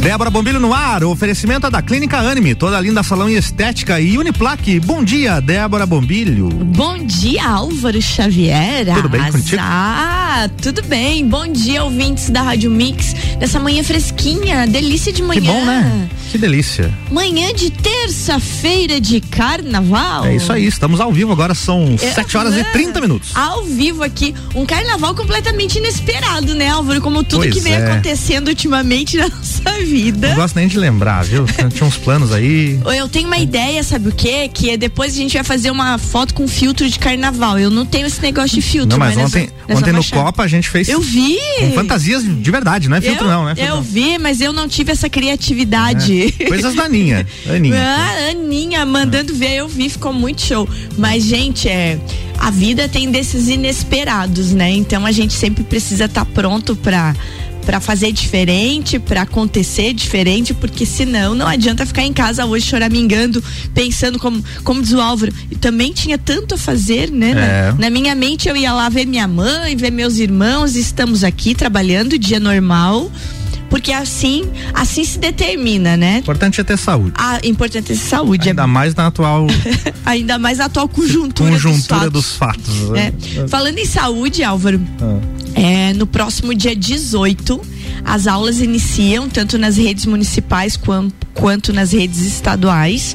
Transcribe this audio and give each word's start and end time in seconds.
Débora 0.00 0.30
Bombilho 0.30 0.58
no 0.58 0.72
ar, 0.72 1.04
o 1.04 1.10
oferecimento 1.10 1.66
é 1.66 1.70
da 1.70 1.82
Clínica 1.82 2.16
Anime, 2.18 2.54
toda 2.54 2.80
linda 2.80 3.02
salão 3.02 3.28
e 3.28 3.36
estética 3.36 4.00
e 4.00 4.16
Uniplaque. 4.16 4.80
Bom 4.80 5.04
dia, 5.04 5.40
Débora 5.40 5.84
Bombilho. 5.84 6.48
Bom 6.48 6.96
dia, 7.04 7.46
Álvaro 7.46 8.00
Xavier. 8.00 8.86
Tudo 8.94 9.10
bem 9.10 9.30
contigo? 9.30 9.60
Ah, 9.62 10.48
tudo 10.62 10.82
bem. 10.84 11.28
Bom 11.28 11.46
dia, 11.46 11.84
ouvintes 11.84 12.30
da 12.30 12.40
Rádio 12.40 12.70
Mix. 12.70 13.14
Nessa 13.38 13.60
manhã 13.60 13.84
fresquinha, 13.84 14.66
delícia 14.66 15.12
de 15.12 15.22
manhã. 15.22 15.40
Que 15.42 15.46
bom, 15.46 15.64
né? 15.66 16.08
Que 16.32 16.38
delícia. 16.38 16.90
Manhã 17.10 17.52
de 17.52 17.70
terça-feira 17.70 19.00
de 19.00 19.20
carnaval. 19.20 20.24
É 20.24 20.36
isso 20.36 20.50
aí, 20.52 20.64
estamos 20.64 20.98
ao 21.00 21.12
vivo 21.12 21.32
agora, 21.32 21.54
são 21.54 21.96
É, 22.00 22.12
7 22.12 22.36
horas 22.38 22.56
e 22.56 22.64
30 22.64 23.00
minutos. 23.02 23.36
Ao 23.36 23.64
vivo 23.64 24.02
aqui, 24.02 24.34
um 24.54 24.64
carnaval 24.64 25.14
completamente 25.14 25.76
inesperado, 25.78 26.54
né, 26.54 26.68
Álvaro? 26.68 27.00
Como 27.02 27.22
tudo 27.22 27.40
Pois 27.42 27.52
que 27.52 27.60
vem 27.60 27.74
é. 27.74 27.84
acontecendo 27.92 28.48
ultimamente 28.48 29.16
na 29.18 29.28
nossa 29.28 29.72
vida. 29.84 29.89
Não 29.90 30.34
gosto 30.34 30.56
nem 30.56 30.68
de 30.68 30.78
lembrar, 30.78 31.24
viu? 31.24 31.44
Tinha 31.72 31.86
uns 31.86 31.96
planos 31.96 32.32
aí. 32.32 32.78
Eu 32.96 33.08
tenho 33.08 33.26
uma 33.26 33.38
ideia, 33.38 33.82
sabe 33.82 34.08
o 34.08 34.12
quê? 34.12 34.48
Que 34.52 34.70
é 34.70 34.76
depois 34.76 35.14
a 35.14 35.16
gente 35.16 35.34
vai 35.34 35.44
fazer 35.44 35.70
uma 35.70 35.98
foto 35.98 36.34
com 36.34 36.46
filtro 36.46 36.88
de 36.88 36.98
carnaval. 36.98 37.58
Eu 37.58 37.70
não 37.70 37.84
tenho 37.84 38.06
esse 38.06 38.20
negócio 38.22 38.54
de 38.54 38.62
filtro. 38.62 38.90
Não, 38.90 38.98
mas 38.98 39.16
nós 39.16 39.26
ontem, 39.26 39.50
nós 39.68 39.78
ontem 39.78 39.92
no 39.92 40.00
vamos 40.00 40.06
achar. 40.06 40.24
Copa 40.24 40.42
a 40.42 40.48
gente 40.48 40.68
fez 40.68 40.88
Eu 40.88 41.00
vi. 41.00 41.38
com 41.60 41.72
fantasias 41.72 42.22
de 42.22 42.50
verdade, 42.50 42.88
não 42.88 42.96
é 42.96 43.00
filtro 43.00 43.26
eu, 43.26 43.30
não, 43.30 43.44
né? 43.44 43.54
Eu 43.56 43.76
não. 43.76 43.82
vi, 43.82 44.18
mas 44.18 44.40
eu 44.40 44.52
não 44.52 44.68
tive 44.68 44.92
essa 44.92 45.08
criatividade. 45.08 46.34
É. 46.38 46.44
Coisas 46.46 46.74
da 46.74 46.84
Aninha. 46.84 47.26
Aninha. 47.48 47.76
Ah, 47.76 48.30
Aninha 48.30 48.84
mandando 48.86 49.34
ver, 49.34 49.56
eu 49.56 49.68
vi, 49.68 49.88
ficou 49.88 50.12
muito 50.12 50.42
show. 50.42 50.68
Mas, 50.96 51.24
gente, 51.24 51.68
é. 51.68 51.98
A 52.38 52.50
vida 52.50 52.88
tem 52.88 53.10
desses 53.10 53.48
inesperados, 53.48 54.52
né? 54.52 54.70
Então 54.70 55.04
a 55.04 55.12
gente 55.12 55.34
sempre 55.34 55.62
precisa 55.62 56.06
estar 56.06 56.24
pronto 56.24 56.74
pra. 56.74 57.14
Pra 57.64 57.78
fazer 57.78 58.10
diferente, 58.10 58.98
pra 58.98 59.22
acontecer 59.22 59.92
diferente, 59.92 60.52
porque 60.52 60.84
senão 60.84 61.34
não 61.34 61.46
adianta 61.46 61.86
ficar 61.86 62.02
em 62.02 62.12
casa 62.12 62.44
hoje 62.44 62.66
choramingando, 62.66 63.42
pensando 63.74 64.18
como, 64.18 64.42
como 64.64 64.82
diz 64.82 64.92
o 64.92 65.00
Álvaro. 65.00 65.32
E 65.50 65.54
também 65.56 65.92
tinha 65.92 66.18
tanto 66.18 66.54
a 66.54 66.58
fazer, 66.58 67.10
né? 67.10 67.32
Na- 67.34 67.46
É. 67.46 67.74
Na, 67.78 67.90
minha 67.90 68.14
mente 68.14 68.48
eu 68.48 68.56
ia 68.56 68.72
lá 68.72 68.88
ver 68.88 69.06
minha 69.06 69.28
mãe, 69.28 69.76
ver 69.76 69.90
meus 69.92 70.16
irmãos, 70.18 70.74
estamos 70.74 71.22
aqui 71.22 71.54
trabalhando, 71.54 72.18
dia 72.18 72.40
normal, 72.40 73.10
porque 73.70 73.92
assim, 73.92 74.44
assim 74.74 75.04
se 75.04 75.18
determina, 75.18 75.96
né? 75.96 76.18
Importante 76.18 76.60
é 76.60 76.64
ter 76.64 76.76
saúde. 76.76 77.12
A 77.16 77.38
importante 77.44 77.92
é 77.92 77.94
saúde, 77.94 78.48
Ainda 78.50 78.66
mais 78.66 78.94
na 78.94 79.06
atual 79.06 79.46
é, 79.48 79.92
ainda 80.04 80.38
mais 80.38 80.58
na 80.58 80.64
atual 80.66 80.86
conjuntura, 80.90 81.50
conjuntura 81.52 82.10
dos 82.10 82.24
dos 82.24 82.36
fatos. 82.36 82.66
fatos. 82.66 82.90
né? 82.90 83.12
É. 83.44 83.48
Falando 83.48 83.78
em 83.78 83.86
saúde, 83.86 84.42
Álvaro, 84.42 84.80
Ah. 85.00 85.20
é, 85.58 85.92
no 85.94 86.06
próximo 86.06 86.54
dia 86.54 86.74
18, 86.76 87.60
as 88.04 88.26
aulas 88.26 88.60
iniciam 88.60 89.28
tanto 89.28 89.56
nas 89.56 89.76
redes 89.76 90.04
municipais 90.06 90.76
quam- 90.76 91.10
quanto 91.32 91.72
nas 91.72 91.92
redes 91.92 92.20
estaduais. 92.20 93.14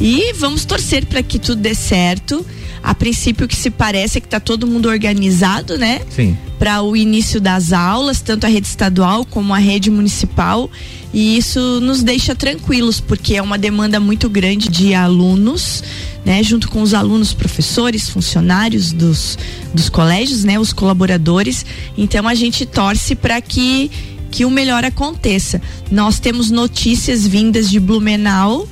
E 0.00 0.32
vamos 0.34 0.64
torcer 0.64 1.04
para 1.06 1.22
que 1.22 1.38
tudo 1.38 1.60
dê 1.60 1.74
certo. 1.74 2.44
A 2.86 2.94
princípio, 2.94 3.48
que 3.48 3.56
se 3.56 3.68
parece 3.68 4.18
é 4.18 4.20
que 4.20 4.28
está 4.28 4.38
todo 4.38 4.64
mundo 4.64 4.88
organizado, 4.88 5.76
né? 5.76 6.02
Sim. 6.08 6.38
para 6.56 6.80
o 6.82 6.96
início 6.96 7.40
das 7.40 7.72
aulas, 7.72 8.20
tanto 8.20 8.46
a 8.46 8.48
rede 8.48 8.68
estadual 8.68 9.24
como 9.24 9.52
a 9.52 9.58
rede 9.58 9.90
municipal. 9.90 10.70
E 11.12 11.36
isso 11.36 11.80
nos 11.80 12.04
deixa 12.04 12.32
tranquilos, 12.32 13.00
porque 13.00 13.34
é 13.34 13.42
uma 13.42 13.58
demanda 13.58 13.98
muito 13.98 14.30
grande 14.30 14.68
de 14.68 14.94
alunos, 14.94 15.82
né? 16.24 16.44
Junto 16.44 16.68
com 16.68 16.80
os 16.80 16.94
alunos, 16.94 17.32
professores, 17.32 18.08
funcionários 18.08 18.92
dos, 18.92 19.36
dos 19.74 19.88
colégios, 19.88 20.44
né? 20.44 20.56
Os 20.56 20.72
colaboradores. 20.72 21.66
Então 21.98 22.28
a 22.28 22.36
gente 22.36 22.64
torce 22.64 23.16
para 23.16 23.40
que, 23.40 23.90
que 24.30 24.44
o 24.44 24.50
melhor 24.50 24.84
aconteça. 24.84 25.60
Nós 25.90 26.20
temos 26.20 26.52
notícias 26.52 27.26
vindas 27.26 27.68
de 27.68 27.80
Blumenau 27.80 28.68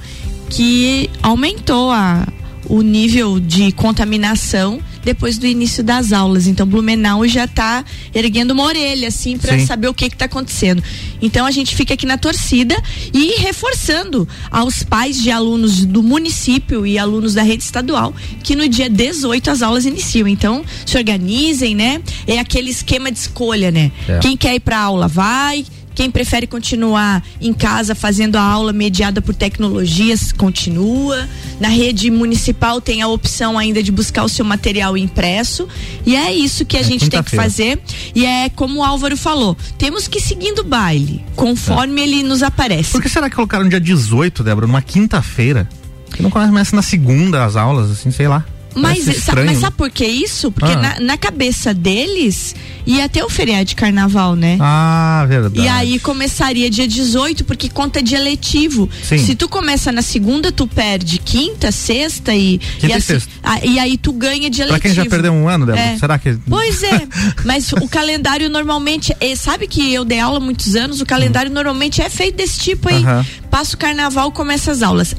que 0.50 1.10
aumentou 1.20 1.90
a, 1.90 2.28
o 2.66 2.82
nível 2.82 3.38
de 3.40 3.72
contaminação 3.72 4.80
depois 5.04 5.36
do 5.36 5.46
início 5.46 5.84
das 5.84 6.12
aulas. 6.12 6.46
Então, 6.46 6.66
Blumenau 6.66 7.26
já 7.28 7.44
está 7.44 7.84
erguendo 8.14 8.52
uma 8.52 8.64
orelha, 8.64 9.08
assim, 9.08 9.36
para 9.36 9.58
saber 9.60 9.88
o 9.88 9.94
que 9.94 10.06
está 10.06 10.24
acontecendo. 10.24 10.82
Então, 11.20 11.44
a 11.44 11.50
gente 11.50 11.76
fica 11.76 11.94
aqui 11.94 12.06
na 12.06 12.16
torcida 12.16 12.74
e 13.12 13.40
reforçando 13.40 14.26
aos 14.50 14.82
pais 14.82 15.22
de 15.22 15.30
alunos 15.30 15.84
do 15.84 16.02
município 16.02 16.86
e 16.86 16.98
alunos 16.98 17.34
da 17.34 17.42
rede 17.42 17.62
estadual 17.62 18.14
que 18.42 18.56
no 18.56 18.68
dia 18.68 18.88
18 18.88 19.50
as 19.50 19.62
aulas 19.62 19.84
iniciam. 19.84 20.26
Então, 20.26 20.64
se 20.86 20.96
organizem, 20.96 21.74
né? 21.74 22.00
É 22.26 22.38
aquele 22.38 22.70
esquema 22.70 23.10
de 23.10 23.18
escolha, 23.18 23.70
né? 23.70 23.92
É. 24.08 24.18
Quem 24.18 24.36
quer 24.36 24.54
ir 24.54 24.60
para 24.60 24.78
aula 24.78 25.06
vai. 25.08 25.64
Quem 25.94 26.10
prefere 26.10 26.46
continuar 26.46 27.22
em 27.40 27.52
casa 27.52 27.94
fazendo 27.94 28.36
a 28.36 28.42
aula 28.42 28.72
mediada 28.72 29.22
por 29.22 29.34
tecnologias, 29.34 30.32
continua. 30.32 31.28
Na 31.60 31.68
rede 31.68 32.10
municipal 32.10 32.80
tem 32.80 33.02
a 33.02 33.08
opção 33.08 33.56
ainda 33.58 33.82
de 33.82 33.92
buscar 33.92 34.24
o 34.24 34.28
seu 34.28 34.44
material 34.44 34.96
impresso. 34.96 35.68
E 36.04 36.16
é 36.16 36.32
isso 36.32 36.64
que 36.64 36.76
a 36.76 36.80
É 36.80 36.84
gente 36.84 37.08
tem 37.08 37.22
que 37.22 37.36
fazer. 37.36 37.80
E 38.14 38.26
é 38.26 38.48
como 38.48 38.80
o 38.80 38.82
Álvaro 38.82 39.16
falou: 39.16 39.56
temos 39.78 40.08
que 40.08 40.18
ir 40.18 40.22
seguindo 40.22 40.60
o 40.60 40.64
baile, 40.64 41.24
conforme 41.36 42.02
ele 42.02 42.22
nos 42.22 42.42
aparece. 42.42 42.90
Por 42.90 43.02
que 43.02 43.08
será 43.08 43.30
que 43.30 43.36
colocaram 43.36 43.68
dia 43.68 43.80
18, 43.80 44.42
Débora, 44.42 44.66
numa 44.66 44.82
quinta-feira? 44.82 45.68
Que 46.12 46.22
não 46.22 46.30
começa 46.30 46.76
na 46.76 46.82
segunda 46.82 47.44
as 47.44 47.56
aulas, 47.56 47.90
assim, 47.90 48.10
sei 48.10 48.28
lá. 48.28 48.44
Mas, 48.74 49.06
estranho. 49.08 49.46
mas 49.46 49.58
sabe 49.58 49.76
por 49.76 49.90
que 49.90 50.04
isso? 50.06 50.50
Porque 50.52 50.72
Ah. 50.72 50.76
na, 50.76 51.00
na 51.00 51.16
cabeça 51.16 51.72
deles 51.72 52.54
ia 52.86 53.08
ter 53.08 53.22
o 53.22 53.30
feriado 53.30 53.64
de 53.64 53.74
carnaval, 53.74 54.34
né? 54.36 54.58
Ah, 54.60 55.24
verdade. 55.28 55.60
E 55.60 55.68
aí 55.68 55.98
começaria 55.98 56.68
dia 56.68 56.86
18, 56.86 57.44
porque 57.44 57.68
conta 57.68 58.02
dia 58.02 58.18
letivo. 58.20 58.88
Sim. 59.02 59.18
Se 59.18 59.34
tu 59.34 59.48
começa 59.48 59.90
na 59.92 60.02
segunda, 60.02 60.50
tu 60.52 60.66
perde 60.66 61.18
quinta, 61.18 61.70
sexta 61.72 62.34
e. 62.34 62.58
Quinta 62.58 62.86
e 62.86 62.92
assim- 62.92 63.00
sexta. 63.00 63.30
ah, 63.42 63.64
e 63.64 63.78
aí 63.78 63.96
tu 63.96 64.12
ganha 64.12 64.50
dia 64.50 64.66
Pra 64.66 64.78
quem 64.80 64.92
já 64.92 65.04
perdeu 65.06 65.32
um 65.32 65.48
ano, 65.48 65.64
Débora, 65.66 65.82
É. 65.84 65.98
será 65.98 66.18
que. 66.18 66.36
Pois 66.48 66.82
é, 66.82 67.06
mas 67.44 67.72
o 67.72 67.88
calendário 67.88 68.48
normalmente. 68.50 69.14
é, 69.20 69.34
sabe 69.36 69.66
que 69.66 69.92
eu 69.94 70.04
dei 70.04 70.18
aula 70.20 70.38
há 70.38 70.40
muitos 70.40 70.74
anos, 70.76 71.00
o 71.00 71.06
calendário 71.06 71.50
normalmente 71.50 72.02
é 72.02 72.10
feito 72.10 72.36
desse 72.36 72.58
tipo 72.60 72.88
aí. 72.88 73.02
Aham. 73.02 73.24
Passa 73.50 73.74
o 73.76 73.78
carnaval, 73.78 74.32
começa 74.32 74.72
as 74.72 74.82
aulas. 74.82 75.14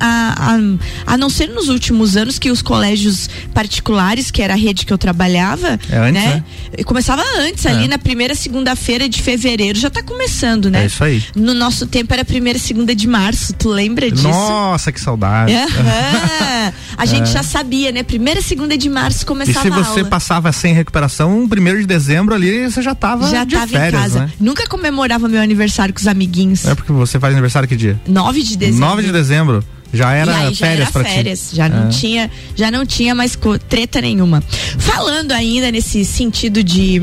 A, 0.00 0.34
a, 0.36 0.54
a, 0.54 1.14
a 1.14 1.16
não 1.16 1.28
ser 1.30 1.48
nos 1.48 1.68
últimos 1.68 2.16
anos 2.16 2.38
que 2.38 2.50
os 2.50 2.62
colégios 2.62 3.28
particulares, 3.54 4.30
que 4.30 4.42
era 4.42 4.54
a 4.54 4.56
rede 4.56 4.84
que 4.86 4.92
eu 4.92 4.98
trabalhava, 4.98 5.78
É 5.90 5.96
antes, 5.98 6.12
né? 6.24 6.44
Começava 6.84 7.22
antes, 7.38 7.64
ali 7.66 7.84
É. 7.84 7.88
na 7.88 7.98
primeira 7.98 8.34
segunda-feira 8.34 9.08
de 9.08 9.20
fevereiro, 9.22 9.78
já 9.78 9.90
tá 9.90 10.02
começando, 10.02 10.70
né? 10.70 10.82
É 10.84 10.86
isso 10.86 11.02
aí. 11.04 11.22
No 11.36 11.54
nosso 11.54 11.86
tempo 11.86 12.12
era 12.12 12.24
primeira 12.24 12.58
segunda 12.58 12.94
de 12.94 13.06
março, 13.06 13.52
tu 13.54 13.68
lembra 13.68 14.10
disso? 14.10 14.26
Nossa, 14.28 14.90
que 14.92 15.00
saudade. 15.00 15.52
Aham. 15.54 16.72
A 16.96 17.04
gente 17.06 17.30
já 17.30 17.42
sabia, 17.42 17.92
né? 17.92 18.02
Primeira 18.02 18.40
segunda 18.42 18.76
de 18.76 18.88
março 18.88 19.22
E 19.22 19.26
começava 19.26 19.60
se 19.60 19.68
a 19.72 19.82
você 19.82 20.04
passava 20.04 20.52
sem 20.52 20.74
recuperação, 20.74 21.48
primeiro 21.48 21.80
de 21.80 21.86
dezembro 21.86 22.34
ali, 22.34 22.64
você 22.70 22.82
já 22.82 22.94
tava 22.94 23.28
já 23.30 23.44
de 23.44 23.54
tava 23.54 23.66
férias, 23.66 23.88
em 24.00 24.02
casa. 24.02 24.20
né? 24.20 24.32
Nunca 24.40 24.66
comemorava 24.66 25.28
meu 25.28 25.40
aniversário 25.40 25.92
com 25.94 26.00
os 26.00 26.06
amiguinhos. 26.06 26.64
É 26.66 26.74
porque 26.74 26.92
você 26.92 27.18
faz 27.18 27.32
aniversário 27.32 27.68
que 27.68 27.76
dia? 27.76 28.00
9 28.06 28.42
de 28.42 28.56
dezembro. 28.56 28.80
9 28.88 29.02
de 29.02 29.12
dezembro. 29.12 29.64
Já 29.92 30.12
era 30.12 30.34
aí 30.36 30.54
já 30.54 30.66
férias 30.66 30.88
férias, 30.90 31.50
ti. 31.50 31.56
já 31.56 31.68
não 31.68 31.86
É. 31.86 31.90
tinha, 31.90 32.30
já 32.56 32.70
não 32.70 32.86
tinha 32.86 33.14
mais 33.14 33.38
treta 33.68 34.00
nenhuma. 34.00 34.42
Falando 34.78 35.32
ainda 35.32 35.70
nesse 35.70 36.04
sentido 36.04 36.62
de 36.64 37.00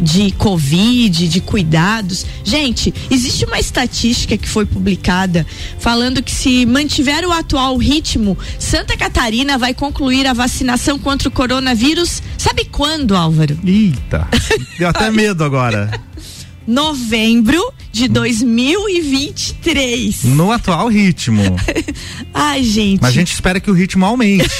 de 0.00 0.32
covid, 0.32 1.28
de 1.28 1.40
cuidados. 1.40 2.26
Gente, 2.42 2.92
existe 3.08 3.44
uma 3.44 3.60
estatística 3.60 4.36
que 4.36 4.48
foi 4.48 4.66
publicada 4.66 5.46
falando 5.78 6.20
que 6.22 6.32
se 6.32 6.66
mantiver 6.66 7.24
o 7.24 7.30
atual 7.30 7.76
ritmo, 7.76 8.36
Santa 8.58 8.96
Catarina 8.96 9.56
vai 9.58 9.72
concluir 9.74 10.26
a 10.26 10.32
vacinação 10.32 10.98
contra 10.98 11.28
o 11.28 11.30
coronavírus. 11.30 12.20
Sabe 12.36 12.64
quando, 12.64 13.14
Álvaro? 13.14 13.56
Eita. 13.64 14.26
Deu 14.76 14.88
até 14.88 15.08
medo 15.12 15.44
agora. 15.44 15.88
Novembro 16.66 17.72
de 17.90 18.08
2023. 18.08 20.24
No 20.24 20.52
atual 20.52 20.88
ritmo. 20.88 21.56
Ai, 22.32 22.62
gente. 22.62 23.00
Mas 23.00 23.10
a 23.10 23.14
gente 23.14 23.32
espera 23.32 23.60
que 23.60 23.70
o 23.70 23.74
ritmo 23.74 24.04
aumente. 24.04 24.48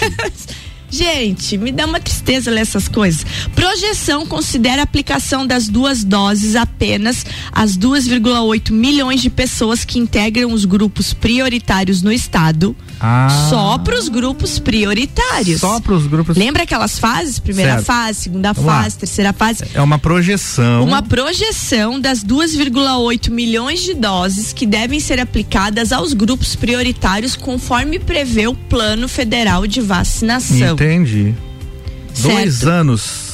Gente, 0.92 1.56
me 1.56 1.72
dá 1.72 1.86
uma 1.86 1.98
tristeza 1.98 2.50
ler 2.50 2.60
essas 2.60 2.86
coisas. 2.86 3.24
Projeção 3.54 4.26
considera 4.26 4.82
a 4.82 4.84
aplicação 4.84 5.46
das 5.46 5.66
duas 5.66 6.04
doses 6.04 6.54
apenas 6.54 7.24
as 7.50 7.78
2,8 7.78 8.70
milhões 8.70 9.22
de 9.22 9.30
pessoas 9.30 9.86
que 9.86 9.98
integram 9.98 10.52
os 10.52 10.66
grupos 10.66 11.14
prioritários 11.14 12.02
no 12.02 12.12
estado. 12.12 12.76
Ah. 13.04 13.28
Só 13.50 13.78
para 13.78 13.98
os 13.98 14.08
grupos 14.08 14.60
prioritários. 14.60 15.60
Só 15.60 15.80
para 15.80 15.92
os 15.94 16.06
grupos. 16.06 16.36
Lembra 16.36 16.62
aquelas 16.62 16.98
fases? 17.00 17.40
Primeira 17.40 17.72
Certo. 17.72 17.84
fase, 17.86 18.20
segunda 18.20 18.52
Vamos 18.52 18.70
lá. 18.70 18.82
fase, 18.84 18.96
terceira 18.98 19.32
fase. 19.32 19.64
É 19.74 19.80
uma 19.82 19.98
projeção. 19.98 20.84
Uma 20.84 21.02
projeção 21.02 21.98
das 22.00 22.22
2,8 22.22 23.28
milhões 23.30 23.80
de 23.80 23.94
doses 23.94 24.52
que 24.52 24.64
devem 24.64 25.00
ser 25.00 25.18
aplicadas 25.18 25.90
aos 25.92 26.12
grupos 26.12 26.54
prioritários 26.54 27.34
conforme 27.34 27.98
prevê 27.98 28.46
o 28.46 28.54
Plano 28.54 29.08
Federal 29.08 29.66
de 29.66 29.80
Vacinação. 29.80 30.74
Entendi. 30.74 31.34
Dois 32.20 32.54
Certo. 32.54 32.68
anos. 32.70 33.31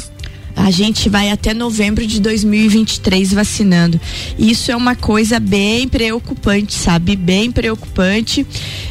A 0.59 0.71
gente 0.71 1.09
vai 1.09 1.31
até 1.31 1.55
novembro 1.55 2.07
de 2.07 2.21
2023 2.21 3.33
vacinando. 3.33 4.01
Isso 4.39 4.71
é 4.71 4.77
uma 4.77 4.97
coisa 4.97 5.39
bem 5.39 5.89
preocupante, 5.89 6.75
sabe? 6.75 7.15
Bem 7.15 7.51
preocupante. 7.51 8.47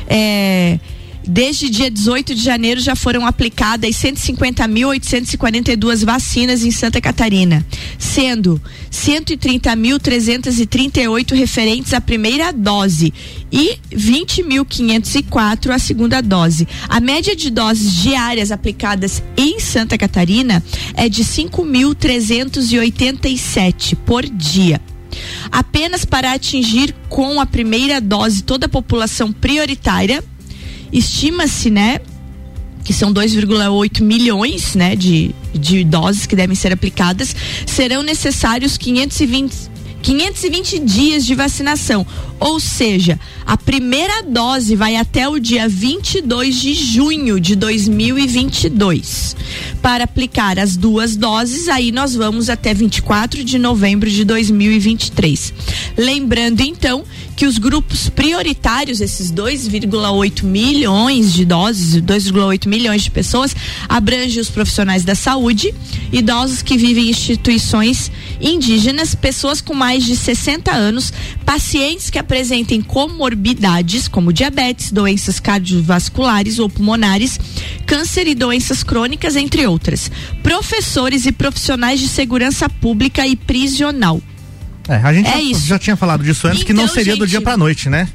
É 0.08 0.80
Desde 1.27 1.69
dia 1.69 1.91
18 1.91 2.33
de 2.33 2.41
janeiro 2.41 2.79
já 2.79 2.95
foram 2.95 3.25
aplicadas 3.25 3.97
150.842 3.97 6.06
vacinas 6.06 6.63
em 6.63 6.71
Santa 6.71 7.01
Catarina, 7.01 7.65
sendo 8.00 8.62
130.338 8.89 11.35
referentes 11.35 11.94
à 11.94 12.00
primeira 12.00 12.53
dose 12.53 13.13
e 13.51 13.77
20.504 13.91 15.71
à 15.71 15.79
segunda 15.79 16.21
dose. 16.21 16.65
A 16.88 17.01
média 17.01 17.35
de 17.35 17.50
doses 17.50 17.94
diárias 17.94 18.50
aplicadas 18.50 19.21
em 19.35 19.59
Santa 19.59 19.97
Catarina 19.97 20.63
é 20.94 21.09
de 21.09 21.25
5.387 21.25 23.97
por 24.06 24.25
dia 24.25 24.79
apenas 25.51 26.06
para 26.06 26.31
atingir 26.33 26.94
com 27.09 27.41
a 27.41 27.45
primeira 27.45 28.00
dose 28.00 28.44
toda 28.44 28.68
a 28.68 28.69
população 28.69 29.33
prioritária 29.33 30.24
Estima-se, 30.92 31.69
né, 31.69 32.00
que 32.84 32.94
são 32.94 33.13
2,8 33.13 34.01
milhões, 34.01 34.75
né, 34.75 34.95
de, 34.95 35.36
de 35.54 35.84
doses 35.84 36.25
que 36.25 36.36
devem 36.36 36.56
ser 36.56 36.72
aplicadas, 36.72 37.36
serão 37.66 38.01
necessários 38.01 38.78
520 38.78 39.78
520 40.01 40.80
dias 40.80 41.25
de 41.25 41.36
vacinação, 41.36 42.06
ou 42.39 42.60
seja, 42.60 43.19
a 43.45 43.57
primeira 43.57 44.24
dose 44.24 44.75
vai 44.75 44.95
até 44.95 45.28
o 45.28 45.39
dia 45.39 45.68
22 45.68 46.56
de 46.56 46.74
junho 46.74 47.39
de 47.39 47.56
2022. 47.56 49.36
Para 49.81 50.04
aplicar 50.04 50.60
as 50.60 50.75
duas 50.75 51.16
doses, 51.16 51.68
aí 51.68 51.92
nós 51.92 52.13
vamos 52.13 52.50
até 52.50 52.74
24 52.74 53.44
de 53.44 53.57
novembro 53.57 54.10
de 54.10 54.24
2023. 54.24 55.54
Lembrando 55.98 56.62
então 56.62 57.04
que 57.38 57.45
os 57.45 57.60
grupos 57.60 58.10
prioritários, 58.10 59.00
esses 59.00 59.31
2,8 59.31 60.44
milhões 60.44 61.31
de 61.31 61.45
doses, 61.45 62.01
2,8 62.01 62.68
milhões 62.68 63.04
de 63.04 63.12
pessoas, 63.12 63.56
abrangem 63.88 64.42
os 64.42 64.50
profissionais 64.50 65.06
da 65.06 65.13
saúde, 65.13 65.74
idosos 66.12 66.63
que 66.63 66.75
vivem 66.75 67.06
em 67.06 67.10
instituições 67.12 68.12
indígenas, 68.42 69.13
pessoas 69.13 69.62
com 69.62 69.75
mais 69.75 70.04
de 70.04 70.16
60 70.16 70.72
anos, 70.72 71.13
pacientes 71.45 72.10
que 72.10 72.18
apresentem 72.27 72.81
comorbidades 72.81 74.09
como 74.09 74.33
diabetes, 74.33 74.91
doenças 74.91 75.39
cardiovasculares 75.39 76.59
ou 76.59 76.69
pulmonares, 76.69 77.39
câncer 77.85 78.27
e 78.27 78.35
doenças 78.35 78.83
crônicas, 78.83 79.38
entre 79.38 79.65
outras. 79.65 80.12
Professores 80.44 81.25
e 81.25 81.31
profissionais 81.31 82.01
de 82.01 82.09
segurança 82.09 82.69
pública 82.69 83.25
e 83.25 83.38
prisional. 83.38 84.21
É, 84.89 84.97
a 84.97 85.13
gente 85.13 85.29
é 85.29 85.53
já, 85.53 85.68
já, 85.68 85.79
tinha 85.79 85.95
falado 85.95 86.21
disso 86.21 86.47
antes, 86.47 86.59
então, 86.59 86.68
que 86.68 86.74
não 86.74 86.83
então, 86.83 86.94
seria 86.94 87.13
gente, 87.13 87.19
do 87.21 87.27
dia 87.27 87.41
pra 87.41 87.56
noite, 87.56 87.89
né? 87.89 88.09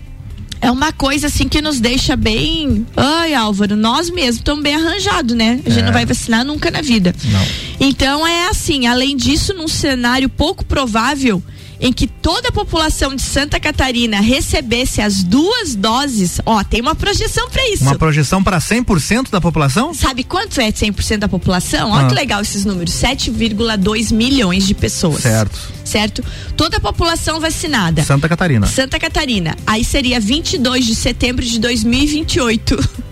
é 0.61 0.71
uma 0.71 0.93
coisa 0.93 1.27
assim 1.27 1.49
que 1.49 1.61
nos 1.61 1.81
deixa 1.81 2.15
bem. 2.15 2.87
Ai, 2.97 3.35
Álvaro, 3.35 3.75
nós 3.75 4.09
mesmos 4.09 4.37
estamos 4.37 4.63
bem 4.63 4.77
arranjados, 4.77 5.37
né? 5.37 5.59
A 5.67 5.69
gente 5.69 5.83
é. 5.83 5.87
não 5.87 5.93
vai 5.93 6.07
vacinar 6.07 6.45
nunca 6.45 6.71
na 6.71 6.81
vida. 6.81 7.13
Não. 7.25 7.47
Então 7.81 8.25
é 8.25 8.47
assim, 8.49 8.87
além 8.87 9.17
disso, 9.17 9.53
num 9.55 9.67
cenário 9.67 10.29
pouco 10.29 10.65
provável, 10.65 11.43
em 11.83 11.93
que 11.93 12.07
toda 12.07 12.51
a 12.51 12.53
população 12.53 13.13
de 13.13 13.23
Santa 13.23 13.59
Catarina 13.59 14.21
recebesse 14.21 15.01
as 15.01 15.25
duas 15.25 15.75
doses, 15.75 16.41
ó, 16.47 16.63
tem 16.63 16.81
uma 16.81 16.95
projeção 16.95 17.51
para 17.51 17.69
isso. 17.71 17.83
Uma 17.83 17.99
projeção 17.99 18.41
para 18.41 18.59
100% 18.59 19.31
da 19.31 19.41
população? 19.41 19.93
Sabe 19.93 20.23
quanto 20.23 20.61
é 20.61 20.71
100% 20.71 21.19
da 21.19 21.29
população? 21.29 21.91
Olha 21.91 22.07
ah. 22.07 22.09
que 22.09 22.15
legal 22.15 22.41
esses 22.41 22.65
números, 22.65 22.95
7,2 22.95 24.15
milhões 24.15 24.65
de 24.65 24.75
pessoas. 24.75 25.23
Certo. 25.23 25.59
Certo? 25.85 26.25
Toda 26.57 26.77
a 26.77 26.81
população 26.81 27.41
vacinada. 27.41 28.05
Santa 28.05 28.29
Catarina. 28.29 28.69
Santa 28.69 29.01
Catarina. 29.01 29.57
Aí 29.67 29.85
seria 29.85 30.21
22 30.21 30.87
de 30.87 30.95
setembro 30.95 31.45
de 31.45 31.59
2028. 31.59 32.79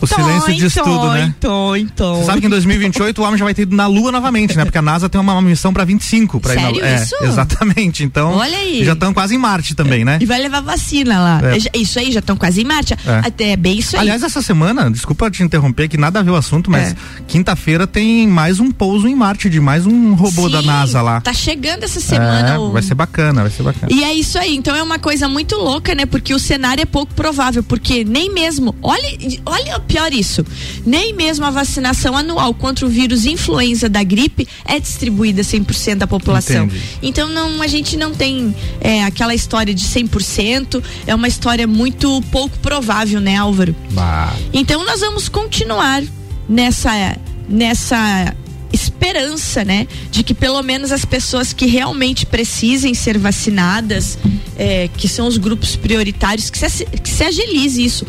O 0.00 0.06
silêncio 0.06 0.54
diz 0.54 0.74
tudo, 0.74 1.12
né? 1.12 1.34
Então, 1.38 1.76
então. 1.76 2.16
Você 2.16 2.24
sabe 2.24 2.40
que 2.40 2.46
em 2.46 2.50
2028 2.50 3.20
o 3.20 3.24
homem 3.24 3.38
já 3.38 3.44
vai 3.44 3.54
ter 3.54 3.62
ido 3.62 3.74
na 3.74 3.86
Lua 3.86 4.12
novamente, 4.12 4.56
né? 4.56 4.64
Porque 4.64 4.78
a 4.78 4.82
NASA 4.82 5.08
tem 5.08 5.20
uma 5.20 5.40
missão 5.42 5.72
para 5.72 5.84
25 5.84 6.40
para 6.40 6.54
ir 6.54 6.62
na 6.62 6.68
Lua. 6.70 6.86
É, 6.86 7.02
isso? 7.02 7.14
exatamente. 7.22 8.04
Então, 8.04 8.32
Olha 8.32 8.56
aí. 8.56 8.84
já 8.84 8.92
estão 8.92 9.12
quase 9.12 9.34
em 9.34 9.38
Marte 9.38 9.74
também, 9.74 10.04
né? 10.04 10.18
E 10.20 10.26
vai 10.26 10.40
levar 10.40 10.60
vacina 10.60 11.18
lá. 11.18 11.40
É. 11.42 11.78
Isso 11.78 11.98
aí, 11.98 12.12
já 12.12 12.20
estão 12.20 12.36
quase 12.36 12.60
em 12.60 12.64
Marte. 12.64 12.94
É. 12.94 13.26
Até 13.26 13.56
bem 13.56 13.78
isso 13.78 13.96
aí. 13.96 14.02
Aliás, 14.02 14.22
essa 14.22 14.42
semana, 14.42 14.90
desculpa 14.90 15.30
te 15.30 15.42
interromper, 15.42 15.88
que 15.88 15.96
nada 15.96 16.20
a 16.20 16.22
ver 16.22 16.30
o 16.30 16.36
assunto, 16.36 16.70
mas 16.70 16.92
é. 16.92 16.96
quinta-feira 17.26 17.86
tem 17.86 18.26
mais 18.26 18.60
um 18.60 18.70
pouso 18.70 19.08
em 19.08 19.14
Marte 19.14 19.48
de 19.50 19.60
mais 19.60 19.86
um 19.86 20.14
robô 20.14 20.46
Sim, 20.46 20.52
da 20.52 20.62
NASA 20.62 21.02
lá. 21.02 21.20
Tá 21.20 21.32
chegando 21.32 21.84
essa 21.84 22.00
semana. 22.00 22.54
É, 22.54 22.58
o... 22.58 22.70
Vai 22.70 22.82
ser 22.82 22.94
bacana, 22.94 23.42
vai 23.42 23.50
ser 23.50 23.62
bacana. 23.62 23.92
E 23.92 24.04
é 24.04 24.12
isso 24.14 24.38
aí. 24.38 24.56
Então 24.56 24.74
é 24.74 24.82
uma 24.82 24.98
coisa 24.98 25.28
muito 25.28 25.56
louca, 25.56 25.94
né? 25.94 26.06
Porque 26.06 26.34
o 26.34 26.38
cenário 26.38 26.82
é 26.82 26.86
pouco 26.86 27.14
provável, 27.14 27.62
porque 27.62 28.04
nem 28.04 28.32
mesmo, 28.32 28.74
olha, 28.82 29.18
olha 29.44 29.76
pior 29.88 30.12
isso. 30.12 30.44
Nem 30.86 31.14
mesmo 31.14 31.44
a 31.46 31.50
vacinação 31.50 32.16
anual 32.16 32.52
contra 32.54 32.84
o 32.86 32.88
vírus 32.88 33.24
influenza 33.24 33.88
da 33.88 34.02
gripe 34.04 34.46
é 34.64 34.78
distribuída 34.78 35.42
100% 35.42 35.96
da 35.96 36.06
população. 36.06 36.66
Entendi. 36.66 36.82
Então 37.02 37.28
não, 37.28 37.62
a 37.62 37.66
gente 37.66 37.96
não 37.96 38.12
tem 38.12 38.54
é, 38.80 39.02
aquela 39.02 39.34
história 39.34 39.74
de 39.74 39.84
100%, 39.84 40.82
é 41.06 41.14
uma 41.14 41.26
história 41.26 41.66
muito 41.66 42.22
pouco 42.30 42.56
provável, 42.58 43.20
né, 43.20 43.36
Álvaro? 43.36 43.74
Bah. 43.90 44.36
Então 44.52 44.84
nós 44.84 45.00
vamos 45.00 45.28
continuar 45.28 46.02
nessa 46.48 47.16
nessa 47.48 48.34
esperança, 48.70 49.64
né, 49.64 49.86
de 50.10 50.22
que 50.22 50.34
pelo 50.34 50.62
menos 50.62 50.92
as 50.92 51.04
pessoas 51.04 51.54
que 51.54 51.64
realmente 51.64 52.26
precisem 52.26 52.92
ser 52.92 53.16
vacinadas, 53.16 54.18
é, 54.58 54.88
que 54.94 55.08
são 55.08 55.26
os 55.26 55.38
grupos 55.38 55.74
prioritários, 55.74 56.50
que 56.50 56.58
se, 56.58 56.84
que 56.84 57.08
se 57.08 57.24
agilize 57.24 57.82
isso 57.82 58.06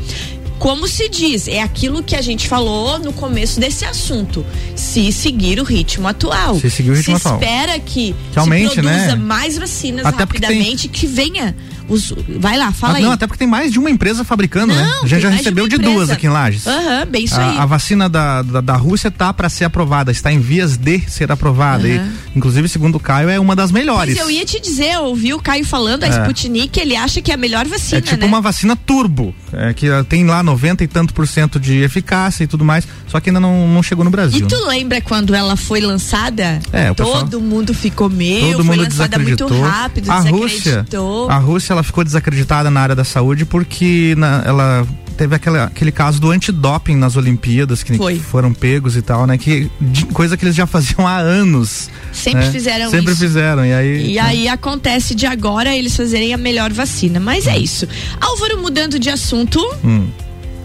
como 0.60 0.88
se 0.88 1.08
diz, 1.08 1.48
é 1.48 1.62
aquilo 1.62 2.04
que 2.04 2.16
a 2.16 2.22
gente 2.22 2.48
falou 2.48 3.00
no 3.00 3.14
começo 3.14 3.60
desse 3.60 3.86
assunto. 3.86 4.46
Se 4.76 5.12
seguir 5.12 5.60
o 5.60 5.64
ritmo 5.64 6.08
atual. 6.08 6.60
Se 6.60 6.70
seguir 6.70 6.92
o 6.92 6.96
ritmo 6.96 7.18
se 7.18 7.28
atual. 7.28 7.40
espera 7.42 7.80
que, 7.80 8.14
que 8.32 8.38
aumente, 8.38 8.76
se 8.76 8.82
produza 8.82 9.08
né? 9.08 9.16
mais 9.16 9.58
vacinas 9.58 10.06
Até 10.06 10.20
rapidamente, 10.20 10.90
tem... 10.90 11.00
que 11.00 11.08
venha 11.08 11.56
os, 11.90 12.14
vai 12.38 12.58
lá, 12.58 12.72
fala 12.72 12.94
ah, 12.94 12.98
aí. 12.98 13.04
Não, 13.04 13.12
até 13.12 13.26
porque 13.26 13.40
tem 13.40 13.48
mais 13.48 13.72
de 13.72 13.80
uma 13.80 13.90
empresa 13.90 14.24
fabricando, 14.24 14.74
né? 14.74 14.82
não, 14.82 14.88
né? 14.88 15.00
A 15.04 15.08
gente 15.08 15.22
já 15.22 15.30
recebeu 15.30 15.68
de, 15.68 15.78
de, 15.78 15.84
duas 15.84 16.10
aqui 16.10 16.28
em 16.28 16.30
Lages. 16.30 16.68
Aham, 16.68 17.00
uhum, 17.00 17.06
bem 17.08 17.24
isso 17.24 17.40
a, 17.40 17.50
aí. 17.50 17.58
A 17.58 17.66
vacina 17.66 18.08
da, 18.08 18.44
da, 18.44 18.62
da 18.62 18.76
Rússia 18.76 19.10
tá 19.10 19.34
para 19.34 19.50
ser 19.50 19.66
aprovada, 19.66 20.12
está 20.12 20.32
em 20.32 20.40
vias 20.40 20.78
de 20.78 21.00
ser 21.10 21.32
aprovada. 21.32 21.88
Uhum. 21.88 21.96
E, 21.96 22.38
inclusive, 22.38 22.70
segundo 22.70 22.96
o 22.96 23.00
Caio, 23.00 23.30
é 23.30 23.40
uma 23.40 23.56
das 23.56 23.72
melhores. 23.72 24.16
Mas 24.16 24.24
eu 24.24 24.30
ia 24.30 24.46
te 24.46 24.60
dizer, 24.60 24.94
eu 24.94 25.06
ouvi 25.06 25.34
o 25.34 25.40
Caio 25.40 25.66
falando, 25.66 26.04
a 26.04 26.08
é. 26.08 26.12
Sputnik, 26.12 26.80
ele 26.80 26.96
acha 26.96 27.22
que 27.22 27.32
é 27.32 27.34
a 27.34 27.38
melhor 27.38 27.66
vacina, 27.66 27.98
É 27.98 28.02
tipo 28.02 28.22
né? 28.22 28.28
uma 28.28 28.40
vacina 28.40 28.76
turbo, 28.76 29.34
é, 29.54 29.74
que 29.74 29.88
tem 30.08 30.26
lá 30.26 30.42
90 30.44 30.84
e 30.84 30.88
tanto 30.88 31.14
por 31.14 31.28
cento 31.28 31.60
de 31.60 31.82
eficácia 31.82 32.44
e 32.44 32.48
tudo 32.48 32.64
mais, 32.64 32.88
só 33.08 33.20
que 33.20 33.30
ainda 33.30 33.40
não, 33.40 33.68
não 33.68 33.84
chegou 33.84 34.04
no 34.04 34.12
Brasil. 34.12 34.46
E 34.46 34.48
tu 34.48 34.68
lembra 34.68 35.02
quando 35.02 35.34
ela 35.34 35.56
foi 35.56 35.82
lançada? 35.82 36.60
É, 36.72 36.94
Todo 36.94 37.08
pessoal, 37.08 37.42
mundo 37.42 37.74
ficou 37.74 38.10
meio, 38.10 38.54
todo 38.54 38.66
foi 38.66 38.76
mundo 38.78 38.86
lançada 38.86 39.20
muito 39.20 39.48
rápido, 39.62 40.12
a 40.12 40.20
Rússia, 40.20 40.86
a 41.30 41.38
Rússia, 41.38 41.74
ela 41.74 41.84
ficou 41.84 42.04
desacreditada 42.04 42.70
na 42.70 42.82
área 42.82 42.96
da 42.96 43.04
saúde 43.04 43.46
porque 43.46 44.14
na, 44.18 44.44
ela 44.46 44.88
teve 45.20 45.36
aquele, 45.36 45.60
aquele 45.60 45.92
caso 45.92 46.18
do 46.22 46.32
antidoping 46.32 46.96
nas 46.96 47.18
Olimpíadas, 47.18 47.84
que, 47.84 47.98
que, 47.98 48.20
foram 48.22 48.54
pegos 48.54 48.96
e 48.96 49.02
tal, 49.02 49.28
né? 49.28 49.38
Que, 49.38 49.70
coisa 50.14 50.38
que 50.38 50.46
eles 50.46 50.56
já 50.56 50.66
faziam 50.66 51.06
há 51.06 51.18
anos. 51.18 51.90
Sempre 52.14 52.46
né? 52.46 52.52
fizeram 52.52 52.90
Sempre 52.90 53.12
isso. 53.12 53.22
fizeram. 53.22 53.66
E 53.66 53.74
aí, 53.74 54.12
e 54.12 54.14
né? 54.14 54.22
aí 54.22 54.48
acontece 54.48 55.14
de 55.14 55.26
agora 55.26 55.76
eles 55.76 55.94
fazerem 55.94 56.34
a 56.34 56.38
melhor 56.38 56.72
vacina. 56.72 57.20
Mas 57.20 57.48
é 57.48 57.58
hum. 57.58 57.62
isso. 57.62 57.86
Álvaro, 58.22 58.62
mudando 58.62 58.98
de 58.98 59.10
assunto. 59.10 59.60
Hum, 59.84 60.08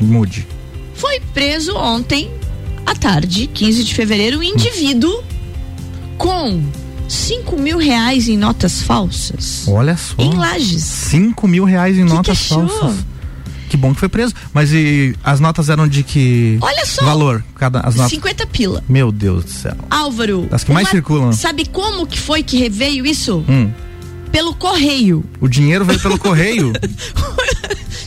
mude. 0.00 0.46
Foi 0.94 1.18
preso 1.32 1.74
ontem 1.76 2.30
à 2.86 2.94
tarde, 2.94 3.48
15 3.48 3.82
de 3.82 3.92
fevereiro, 3.92 4.38
um 4.38 4.42
indivíduo 4.44 5.18
hum. 5.18 6.16
com 6.16 6.62
5 7.08 7.58
mil 7.58 7.76
reais 7.76 8.28
em 8.28 8.36
notas 8.36 8.82
falsas. 8.82 9.66
Olha 9.66 9.96
só. 9.96 10.14
Em 10.16 10.32
Lages. 10.32 10.84
5 10.84 11.48
mil 11.48 11.64
reais 11.64 11.98
em 11.98 12.06
que 12.06 12.12
notas 12.12 12.38
que 12.38 12.48
falsas. 12.50 13.13
Que 13.74 13.78
bom 13.78 13.92
que 13.92 13.98
foi 13.98 14.08
preso. 14.08 14.32
Mas 14.52 14.72
e 14.72 15.16
as 15.24 15.40
notas 15.40 15.68
eram 15.68 15.88
de 15.88 16.04
que 16.04 16.58
Olha 16.60 16.86
só. 16.86 17.04
valor? 17.04 17.44
Cada, 17.56 17.80
as 17.80 17.96
notas? 17.96 18.12
50 18.12 18.46
pila. 18.46 18.84
Meu 18.88 19.10
Deus 19.10 19.42
do 19.42 19.50
céu. 19.50 19.74
Álvaro. 19.90 20.46
As 20.52 20.62
que 20.62 20.72
mais 20.72 20.88
circulam. 20.88 21.32
Sabe 21.32 21.66
como 21.66 22.06
que 22.06 22.16
foi 22.16 22.44
que 22.44 22.68
veio 22.68 23.04
isso? 23.04 23.44
Hum. 23.48 23.72
Pelo 24.30 24.54
correio. 24.54 25.24
O 25.40 25.48
dinheiro 25.48 25.84
veio 25.84 25.98
pelo 25.98 26.16
correio? 26.16 26.72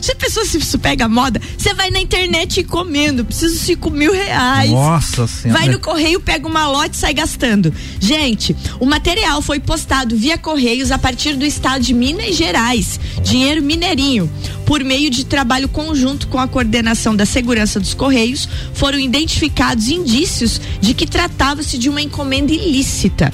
Se 0.08 0.12
a 0.12 0.16
pessoa 0.16 0.46
se 0.46 0.78
pega 0.78 1.06
moda, 1.06 1.38
você 1.54 1.74
vai 1.74 1.90
na 1.90 2.00
internet 2.00 2.60
e 2.60 2.64
comendo. 2.64 3.26
Preciso 3.26 3.58
cinco 3.58 3.90
mil 3.90 4.10
reais. 4.10 4.70
Nossa 4.70 5.26
senhora. 5.26 5.60
Vai 5.60 5.68
no 5.68 5.78
correio, 5.78 6.18
pega 6.18 6.48
uma 6.48 6.66
lote 6.66 6.96
e 6.96 6.98
sai 6.98 7.12
gastando. 7.12 7.70
Gente, 8.00 8.56
o 8.80 8.86
material 8.86 9.42
foi 9.42 9.60
postado 9.60 10.16
via 10.16 10.38
Correios 10.38 10.90
a 10.90 10.96
partir 10.96 11.36
do 11.36 11.44
estado 11.44 11.82
de 11.84 11.92
Minas 11.92 12.34
Gerais. 12.34 12.98
Dinheiro 13.22 13.62
mineirinho. 13.62 14.30
Por 14.64 14.82
meio 14.82 15.10
de 15.10 15.26
trabalho 15.26 15.68
conjunto 15.68 16.26
com 16.28 16.38
a 16.38 16.48
coordenação 16.48 17.14
da 17.14 17.26
segurança 17.26 17.78
dos 17.78 17.92
Correios, 17.92 18.48
foram 18.72 18.98
identificados 18.98 19.88
indícios 19.88 20.58
de 20.80 20.94
que 20.94 21.06
tratava-se 21.06 21.76
de 21.76 21.90
uma 21.90 22.00
encomenda 22.00 22.50
ilícita. 22.50 23.30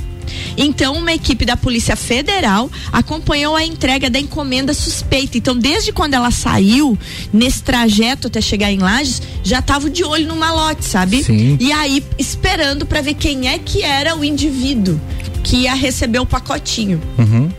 Então, 0.57 0.95
uma 0.97 1.13
equipe 1.13 1.45
da 1.45 1.57
Polícia 1.57 1.97
Federal 1.97 2.71
acompanhou 2.93 3.57
a 3.57 3.65
entrega 3.65 4.09
da 4.09 4.19
encomenda 4.19 4.73
suspeita. 4.75 5.39
Então, 5.39 5.57
desde 5.57 5.93
quando 5.93 6.15
ela 6.15 6.31
saiu, 6.31 6.99
nesse 7.33 7.63
trajeto 7.63 8.29
até 8.29 8.41
chegar 8.41 8.71
em 8.71 8.79
Lages, 8.79 9.23
já 9.43 9.59
estava 9.59 9.89
de 9.91 10.05
olho 10.05 10.27
no 10.27 10.37
malote, 10.37 10.85
sabe? 10.85 11.23
Sim. 11.23 11.57
E 11.61 11.73
aí, 11.73 12.03
esperando 12.19 12.87
para 12.87 13.01
ver 13.01 13.15
quem 13.15 13.49
é 13.49 13.59
que 13.59 13.83
era 13.83 14.17
o 14.17 14.25
indivíduo 14.25 15.01
que 15.45 15.59
ia 15.59 15.75
receber 15.75 16.19
o 16.19 16.27
pacotinho. 16.27 17.01
Uhum. 17.19 17.51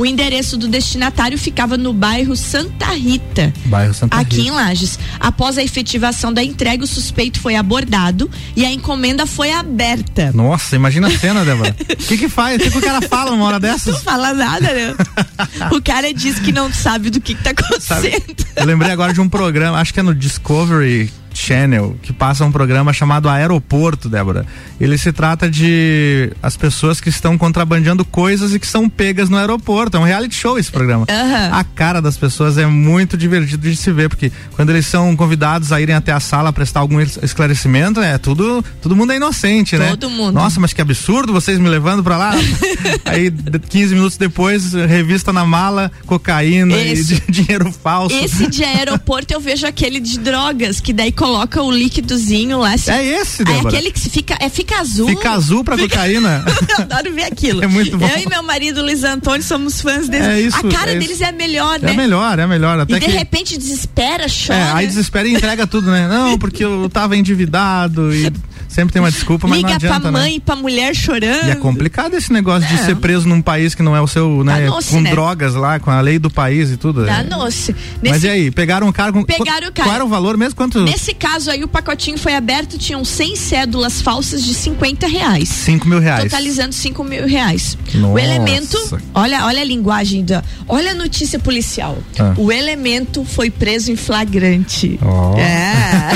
O 0.00 0.06
endereço 0.06 0.56
do 0.56 0.66
destinatário 0.66 1.36
ficava 1.36 1.76
no 1.76 1.92
bairro 1.92 2.34
Santa 2.34 2.86
Rita. 2.86 3.52
Bairro 3.66 3.92
Santa 3.92 4.16
aqui 4.16 4.36
Rita. 4.36 4.48
em 4.48 4.50
Lages. 4.50 4.98
Após 5.20 5.58
a 5.58 5.62
efetivação 5.62 6.32
da 6.32 6.42
entrega, 6.42 6.82
o 6.82 6.86
suspeito 6.86 7.38
foi 7.38 7.54
abordado 7.54 8.30
e 8.56 8.64
a 8.64 8.72
encomenda 8.72 9.26
foi 9.26 9.52
aberta. 9.52 10.32
Nossa, 10.32 10.74
imagina 10.74 11.08
a 11.08 11.10
cena, 11.10 11.44
Débora. 11.44 11.76
O 11.90 11.96
que 12.10 12.16
que 12.16 12.30
faz? 12.30 12.56
O 12.56 12.70
que, 12.70 12.78
o 12.78 12.80
cara 12.80 13.02
fala 13.02 13.32
numa 13.32 13.44
hora 13.44 13.60
dessas? 13.60 13.92
Não 13.92 14.00
fala 14.00 14.32
nada, 14.32 14.72
né? 14.72 14.94
o 15.70 15.82
cara 15.82 16.14
diz 16.14 16.38
que 16.38 16.50
não 16.50 16.72
sabe 16.72 17.10
do 17.10 17.20
que, 17.20 17.34
que 17.34 17.42
tá 17.42 17.50
acontecendo. 17.50 18.10
Sabe? 18.10 18.24
Eu 18.56 18.64
lembrei 18.64 18.90
agora 18.90 19.12
de 19.12 19.20
um 19.20 19.28
programa, 19.28 19.78
acho 19.78 19.92
que 19.92 20.00
é 20.00 20.02
no 20.02 20.14
Discovery 20.14 21.12
Channel, 21.40 21.96
que 22.02 22.12
passa 22.12 22.44
um 22.44 22.52
programa 22.52 22.92
chamado 22.92 23.28
Aeroporto, 23.28 24.08
Débora. 24.08 24.46
Ele 24.78 24.96
se 24.98 25.12
trata 25.12 25.50
de 25.50 26.30
as 26.42 26.56
pessoas 26.56 27.00
que 27.00 27.08
estão 27.08 27.38
contrabandeando 27.38 28.04
coisas 28.04 28.54
e 28.54 28.58
que 28.58 28.66
são 28.66 28.88
pegas 28.88 29.28
no 29.30 29.38
aeroporto. 29.38 29.96
É 29.96 30.00
um 30.00 30.04
reality 30.04 30.34
show 30.34 30.58
esse 30.58 30.70
programa. 30.70 31.06
Uhum. 31.08 31.54
A 31.54 31.64
cara 31.64 32.02
das 32.02 32.16
pessoas 32.16 32.58
é 32.58 32.66
muito 32.66 33.16
divertido 33.16 33.68
de 33.68 33.76
se 33.76 33.90
ver, 33.90 34.08
porque 34.08 34.30
quando 34.54 34.70
eles 34.70 34.86
são 34.86 35.16
convidados 35.16 35.72
a 35.72 35.80
irem 35.80 35.94
até 35.94 36.12
a 36.12 36.20
sala 36.20 36.52
prestar 36.52 36.80
algum 36.80 37.00
esclarecimento, 37.00 38.00
é 38.00 38.18
tudo, 38.18 38.62
todo 38.82 38.94
mundo 38.94 39.12
é 39.12 39.16
inocente, 39.16 39.76
todo 39.76 39.80
né? 39.80 39.90
Todo 39.90 40.10
mundo. 40.10 40.32
Nossa, 40.32 40.60
mas 40.60 40.72
que 40.72 40.82
absurdo 40.82 41.32
vocês 41.32 41.58
me 41.58 41.68
levando 41.68 42.04
pra 42.04 42.18
lá. 42.18 42.34
Aí 43.04 43.30
15 43.30 43.94
minutos 43.94 44.16
depois, 44.18 44.74
revista 44.74 45.32
na 45.32 45.44
mala, 45.44 45.90
cocaína 46.06 46.76
esse, 46.76 47.14
e 47.14 47.32
dinheiro 47.32 47.72
falso. 47.72 48.14
Esse 48.14 48.46
de 48.46 48.62
aeroporto 48.62 49.32
eu 49.32 49.40
vejo 49.40 49.66
aquele 49.66 50.00
de 50.00 50.18
drogas, 50.18 50.80
que 50.80 50.92
daí 50.92 51.10
coloca 51.10 51.29
o 51.62 51.70
líquidozinho 51.70 52.58
lá. 52.58 52.74
Assim, 52.74 52.90
é 52.90 53.04
esse, 53.20 53.44
Débora. 53.44 53.74
É 53.74 53.78
aquele 53.78 53.92
que 53.92 54.00
fica, 54.00 54.36
é, 54.40 54.48
fica 54.48 54.78
azul. 54.78 55.08
Fica 55.08 55.30
azul 55.30 55.64
pra 55.64 55.76
fica... 55.76 55.96
cocaína. 55.96 56.44
eu 56.68 56.84
adoro 56.84 57.12
ver 57.12 57.24
aquilo. 57.24 57.62
É 57.62 57.66
muito 57.66 57.96
bom. 57.96 58.06
Eu 58.06 58.18
e 58.18 58.28
meu 58.28 58.42
marido 58.42 58.82
Luiz 58.82 59.04
Antônio 59.04 59.42
somos 59.42 59.80
fãs 59.80 60.08
deles. 60.08 60.26
É 60.26 60.40
isso, 60.40 60.56
a 60.58 60.70
cara 60.70 60.92
é 60.92 60.94
deles 60.94 61.16
isso. 61.16 61.24
é 61.24 61.32
melhor, 61.32 61.80
né? 61.80 61.92
É 61.92 61.96
melhor, 61.96 62.38
é 62.38 62.46
melhor. 62.46 62.80
Até 62.80 62.96
e 62.96 63.00
de 63.00 63.06
que... 63.06 63.12
repente 63.12 63.58
desespera, 63.58 64.26
chora. 64.28 64.58
É, 64.58 64.72
aí 64.72 64.86
desespera 64.86 65.28
e 65.28 65.34
entrega 65.34 65.66
tudo, 65.66 65.90
né? 65.90 66.08
Não, 66.08 66.38
porque 66.38 66.64
eu 66.64 66.88
tava 66.88 67.16
endividado 67.16 68.14
e 68.14 68.30
sempre 68.70 68.92
tem 68.92 69.02
uma 69.02 69.10
desculpa, 69.10 69.48
mas 69.48 69.58
Liga 69.58 69.68
não 69.68 69.76
adianta, 69.76 70.00
pra 70.00 70.12
mãe, 70.12 70.34
né? 70.34 70.42
pra 70.44 70.56
mulher 70.56 70.94
chorando. 70.94 71.48
E 71.48 71.50
é 71.50 71.56
complicado 71.56 72.14
esse 72.14 72.32
negócio 72.32 72.68
é. 72.72 72.76
de 72.76 72.82
ser 72.82 72.96
preso 72.96 73.28
num 73.28 73.42
país 73.42 73.74
que 73.74 73.82
não 73.82 73.96
é 73.96 74.00
o 74.00 74.06
seu, 74.06 74.44
né? 74.44 74.60
Danou-se, 74.60 74.90
com 74.90 75.00
né? 75.00 75.10
drogas 75.10 75.54
lá, 75.54 75.80
com 75.80 75.90
a 75.90 76.00
lei 76.00 76.18
do 76.18 76.30
país 76.30 76.70
e 76.70 76.76
tudo. 76.76 77.04
Danou-se. 77.04 77.72
Nesse... 78.00 78.14
Mas 78.14 78.24
e 78.24 78.28
aí, 78.28 78.50
pegaram 78.50 78.88
o 78.88 78.92
cara 78.92 79.12
com. 79.12 79.24
Pegaram 79.24 79.68
o 79.68 79.72
cara. 79.72 79.88
Qual 79.88 79.94
era 79.94 80.04
o 80.04 80.08
valor 80.08 80.36
mesmo? 80.36 80.54
Quanto? 80.54 80.82
Nesse 80.82 81.12
caso 81.12 81.50
aí, 81.50 81.64
o 81.64 81.68
pacotinho 81.68 82.16
foi 82.16 82.34
aberto, 82.34 82.78
tinham 82.78 83.04
100 83.04 83.36
cédulas 83.36 84.00
falsas 84.00 84.44
de 84.44 84.54
50 84.54 85.06
reais. 85.08 85.48
5 85.48 85.88
mil 85.88 85.98
reais. 85.98 86.24
Totalizando 86.24 86.72
5 86.72 87.02
mil 87.02 87.26
reais. 87.26 87.76
Nossa. 87.94 88.14
O 88.14 88.18
elemento, 88.18 89.00
olha, 89.14 89.44
olha 89.46 89.60
a 89.60 89.64
linguagem 89.64 90.24
da. 90.24 90.44
Olha 90.68 90.92
a 90.92 90.94
notícia 90.94 91.38
policial. 91.38 91.98
Ah. 92.18 92.34
O 92.36 92.52
elemento 92.52 93.24
foi 93.24 93.50
preso 93.50 93.90
em 93.90 93.96
flagrante. 93.96 94.98
Oh. 95.02 95.36
É. 95.38 96.10